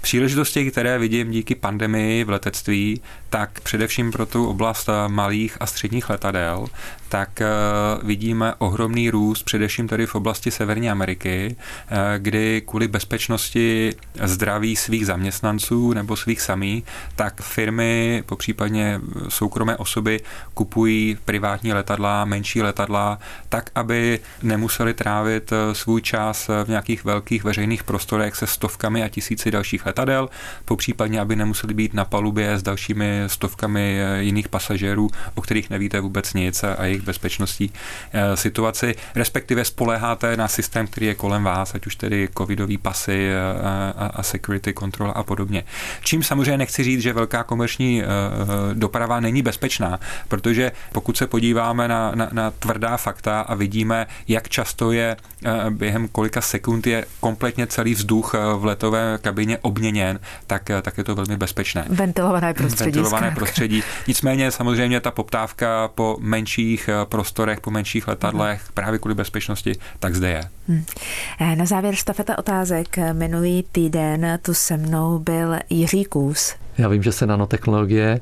Příležitosti, 0.00 0.70
které 0.70 0.98
vidím 1.00 1.30
díky 1.30 1.54
pandemii 1.54 2.24
v 2.24 2.30
letectví, 2.30 3.00
tak 3.30 3.60
především 3.60 4.12
pro 4.12 4.26
tu 4.26 4.48
oblast 4.48 4.88
malých 5.08 5.56
a 5.60 5.66
středních 5.66 6.10
letadel, 6.10 6.66
tak 7.10 7.40
eh, 7.40 7.46
vidíme 8.02 8.54
ohromný 8.58 9.10
růst, 9.10 9.42
především 9.42 9.88
tady 9.88 10.06
v 10.06 10.14
oblasti 10.14 10.50
Severní 10.50 10.90
Ameriky, 10.90 11.56
eh, 11.56 12.18
kdy 12.18 12.62
kvůli 12.66 12.88
bezpečnosti 12.88 13.94
zdraví 14.22 14.76
svých 14.76 15.06
zaměstnanců 15.06 15.92
nebo 15.92 16.16
svých 16.16 16.40
samí, 16.40 16.84
tak 17.16 17.42
firmy, 17.42 18.22
popřípadně 18.26 19.00
soukromé 19.28 19.76
osoby 19.76 20.20
kupují 20.54 21.18
privátní 21.24 21.72
letadla, 21.72 22.24
menší 22.24 22.62
letadla, 22.62 23.18
tak, 23.48 23.70
aby 23.74 24.20
nemuseli 24.42 24.94
trávit 24.94 25.52
eh, 25.52 25.74
svůj 25.74 26.02
čas 26.02 26.50
v 26.64 26.68
nějakých 26.68 27.04
velkých 27.04 27.44
veřejných 27.44 27.84
prostorech 27.84 28.36
se 28.36 28.46
stovkami 28.46 29.02
a 29.02 29.08
tisíci 29.08 29.50
dalších 29.50 29.86
letadel, 29.86 30.28
popřípadně, 30.64 31.20
aby 31.20 31.36
nemuseli 31.36 31.74
být 31.74 31.94
na 31.94 32.04
palubě 32.04 32.58
s 32.58 32.62
dalšími 32.62 33.22
stovkami 33.26 33.98
jiných 34.18 34.48
pasažérů, 34.48 35.10
o 35.34 35.42
kterých 35.42 35.70
nevíte 35.70 36.00
vůbec 36.00 36.34
nic 36.34 36.64
a 36.64 36.84
jejich 36.84 36.99
bezpečnostní 37.02 37.70
eh, 38.12 38.36
situaci, 38.36 38.94
respektive 39.14 39.64
spoléháte 39.64 40.36
na 40.36 40.48
systém, 40.48 40.86
který 40.86 41.06
je 41.06 41.14
kolem 41.14 41.44
vás, 41.44 41.74
ať 41.74 41.86
už 41.86 41.96
tedy 41.96 42.28
covidový 42.38 42.78
pasy 42.78 43.28
eh, 43.30 43.62
a, 43.96 44.06
a 44.14 44.22
security 44.22 44.74
control 44.74 45.12
a 45.14 45.22
podobně. 45.22 45.64
Čím 46.02 46.22
samozřejmě 46.22 46.58
nechci 46.58 46.84
říct, 46.84 47.02
že 47.02 47.12
velká 47.12 47.42
komerční 47.42 48.02
eh, 48.02 48.06
doprava 48.74 49.20
není 49.20 49.42
bezpečná, 49.42 50.00
protože 50.28 50.72
pokud 50.92 51.16
se 51.16 51.26
podíváme 51.26 51.88
na, 51.88 52.12
na, 52.14 52.28
na 52.32 52.50
tvrdá 52.50 52.96
fakta 52.96 53.40
a 53.40 53.54
vidíme, 53.54 54.06
jak 54.28 54.48
často 54.48 54.92
je 54.92 55.16
během 55.70 56.08
kolika 56.08 56.40
sekund 56.40 56.86
je 56.86 57.04
kompletně 57.20 57.66
celý 57.66 57.94
vzduch 57.94 58.34
v 58.56 58.64
letové 58.64 59.18
kabině 59.22 59.58
obměněn, 59.58 60.20
tak, 60.46 60.70
tak 60.82 60.98
je 60.98 61.04
to 61.04 61.14
velmi 61.14 61.36
bezpečné. 61.36 61.84
Ventilované 61.88 62.54
prostředí. 62.54 62.84
Ventilované 62.84 63.30
prostředí. 63.30 63.82
Nicméně 64.06 64.50
samozřejmě 64.50 65.00
ta 65.00 65.10
poptávka 65.10 65.88
po 65.94 66.16
menších 66.20 66.89
prostorech, 67.04 67.60
po 67.60 67.70
menších 67.70 68.08
letadlech, 68.08 68.60
hmm. 68.60 68.70
právě 68.74 68.98
kvůli 68.98 69.14
bezpečnosti, 69.14 69.72
tak 69.98 70.14
zde 70.14 70.28
je. 70.28 70.42
Hmm. 70.68 70.84
Na 71.58 71.64
závěr 71.64 71.94
štafeta 71.94 72.38
otázek. 72.38 72.96
Minulý 73.12 73.64
týden 73.72 74.38
tu 74.42 74.54
se 74.54 74.76
mnou 74.76 75.18
byl 75.18 75.56
Jiří 75.70 76.04
Kůz. 76.04 76.54
Já 76.78 76.88
vím, 76.88 77.02
že 77.02 77.12
se 77.12 77.26
nanotechnologie 77.26 78.20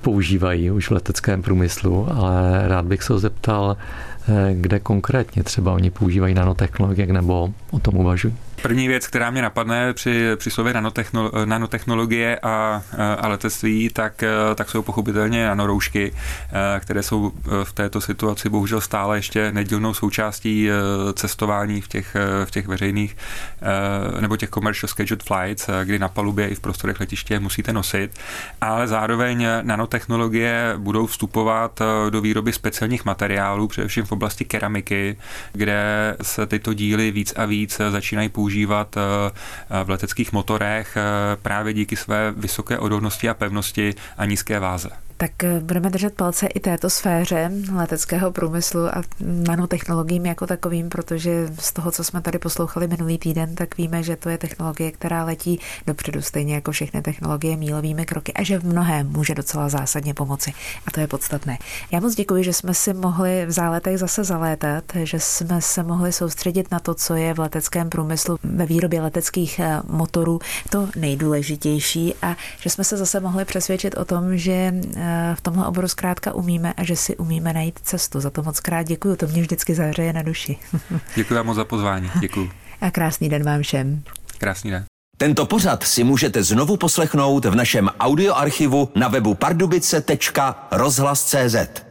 používají 0.00 0.70
už 0.70 0.88
v 0.88 0.92
leteckém 0.92 1.42
průmyslu, 1.42 2.08
ale 2.14 2.68
rád 2.68 2.84
bych 2.84 3.02
se 3.02 3.12
ho 3.12 3.18
zeptal, 3.18 3.76
eh, 4.28 4.54
kde 4.54 4.78
konkrétně 4.78 5.42
třeba 5.42 5.72
oni 5.72 5.90
používají 5.90 6.34
nanotechnologie 6.34 7.06
nebo 7.06 7.54
o 7.70 7.78
tom 7.78 7.96
uvažují. 7.96 8.36
První 8.62 8.88
věc, 8.88 9.06
která 9.06 9.30
mě 9.30 9.42
napadne 9.42 9.92
při, 9.92 10.30
při 10.36 10.50
slově 10.50 10.74
nanotechnolo, 10.74 11.32
nanotechnologie 11.44 12.38
a, 12.42 12.82
a 13.18 13.28
letectví, 13.28 13.90
tak, 13.92 14.24
tak 14.54 14.70
jsou 14.70 14.82
pochopitelně 14.82 15.46
nanoroušky, 15.46 16.12
které 16.80 17.02
jsou 17.02 17.32
v 17.64 17.72
této 17.72 18.00
situaci 18.00 18.48
bohužel 18.48 18.80
stále 18.80 19.18
ještě 19.18 19.52
nedílnou 19.52 19.94
součástí 19.94 20.68
cestování 21.14 21.80
v 21.80 21.88
těch, 21.88 22.16
v 22.44 22.50
těch 22.50 22.66
veřejných 22.66 23.16
nebo 24.20 24.36
těch 24.36 24.50
commercial 24.50 24.88
scheduled 24.88 25.22
flights, 25.22 25.70
kdy 25.84 25.98
na 25.98 26.08
palubě 26.08 26.48
i 26.48 26.54
v 26.54 26.60
prostorech 26.60 27.00
letiště 27.00 27.40
musíte 27.40 27.72
nosit, 27.72 28.10
ale 28.60 28.88
zároveň 28.88 29.46
nanotechnologie 29.62 30.74
budou 30.76 31.06
vstupovat 31.06 31.82
do 32.10 32.20
výroby 32.20 32.52
speciálních 32.52 33.04
materiálů, 33.04 33.68
především 33.68 34.04
v 34.04 34.12
oblasti 34.12 34.44
keramiky, 34.44 35.16
kde 35.52 36.16
se 36.22 36.46
tyto 36.46 36.74
díly 36.74 37.10
víc 37.10 37.32
a 37.36 37.44
víc 37.44 37.80
začínají 37.90 38.28
používat 38.28 38.47
používat 38.48 38.96
eh, 38.96 39.00
eh, 39.70 39.84
v 39.84 39.90
leteckých 39.90 40.32
motorech 40.32 40.96
eh, 40.96 41.36
právě 41.42 41.72
díky 41.72 41.96
své 41.96 42.32
vysoké 42.36 42.78
odolnosti 42.78 43.28
a 43.28 43.34
pevnosti 43.34 43.94
a 44.16 44.24
nízké 44.24 44.60
váze. 44.60 45.07
Tak 45.20 45.44
eh, 45.44 45.60
budeme 45.60 45.90
držet 45.90 46.14
palce 46.14 46.46
i 46.46 46.60
této 46.60 46.90
sféře 46.90 47.50
leteckého 47.74 48.32
průmyslu 48.32 48.86
a 48.86 49.02
nanotechnologiím 49.20 50.26
jako 50.26 50.46
takovým, 50.46 50.88
protože 50.88 51.48
z 51.60 51.72
toho, 51.72 51.90
co 51.90 52.04
jsme 52.04 52.20
tady 52.20 52.38
poslouchali 52.38 52.88
minulý 52.88 53.18
týden, 53.18 53.54
tak 53.54 53.76
víme, 53.78 54.02
že 54.02 54.16
to 54.16 54.28
je 54.28 54.38
technologie, 54.38 54.92
která 54.92 55.24
letí 55.24 55.60
dopředu, 55.86 56.22
stejně 56.22 56.54
jako 56.54 56.72
všechny 56.72 57.02
technologie 57.02 57.56
mílovými 57.56 58.06
kroky 58.06 58.32
a 58.32 58.42
že 58.42 58.58
v 58.58 58.64
mnohém 58.64 59.08
může 59.08 59.34
docela 59.34 59.68
zásadně 59.68 60.14
pomoci. 60.14 60.52
A 60.86 60.90
to 60.90 61.00
je 61.00 61.06
podstatné. 61.06 61.58
Já 61.92 62.00
moc 62.00 62.14
děkuji, 62.14 62.44
že 62.44 62.52
jsme 62.52 62.74
si 62.74 62.94
mohli 62.94 63.46
v 63.46 63.50
záletech 63.50 63.98
zase 63.98 64.24
zalétat, 64.24 64.84
že 64.94 65.20
jsme 65.20 65.62
se 65.62 65.82
mohli 65.82 66.12
soustředit 66.12 66.70
na 66.70 66.78
to, 66.78 66.94
co 66.94 67.14
je 67.14 67.34
v 67.34 67.38
leteckém 67.38 67.88
průmyslu 67.88 68.38
ve 68.42 68.66
výrobě 68.66 69.02
leteckých 69.02 69.58
eh, 69.58 69.80
motorů 69.88 70.38
to 70.70 70.88
nejdůležitější 70.96 72.14
a 72.22 72.36
že 72.60 72.70
jsme 72.70 72.84
se 72.84 72.96
zase 72.96 73.20
mohli 73.20 73.44
přesvědčit 73.44 73.96
o 73.96 74.04
tom, 74.04 74.36
že 74.36 74.72
eh, 74.96 75.07
v 75.34 75.40
tomhle 75.40 75.66
oboru 75.66 75.88
zkrátka 75.88 76.34
umíme 76.34 76.72
a 76.72 76.84
že 76.84 76.96
si 76.96 77.16
umíme 77.16 77.52
najít 77.52 77.78
cestu. 77.82 78.20
Za 78.20 78.30
to 78.30 78.42
moc 78.42 78.60
krát 78.60 78.82
děkuji, 78.82 79.16
to 79.16 79.26
mě 79.26 79.40
vždycky 79.40 79.74
zahřeje 79.74 80.12
na 80.12 80.22
duši. 80.22 80.56
Děkuji 81.14 81.34
vám 81.34 81.46
moc 81.46 81.56
za 81.56 81.64
pozvání, 81.64 82.10
děkuji. 82.20 82.50
A 82.80 82.90
krásný 82.90 83.28
den 83.28 83.44
vám 83.44 83.62
všem. 83.62 84.02
Krásný 84.38 84.70
den. 84.70 84.84
Tento 85.16 85.46
pořad 85.46 85.82
si 85.82 86.04
můžete 86.04 86.42
znovu 86.42 86.76
poslechnout 86.76 87.44
v 87.44 87.54
našem 87.54 87.90
audioarchivu 88.00 88.88
na 88.94 89.08
webu 89.08 89.34
pardubice.rozhlas.cz. 89.34 91.87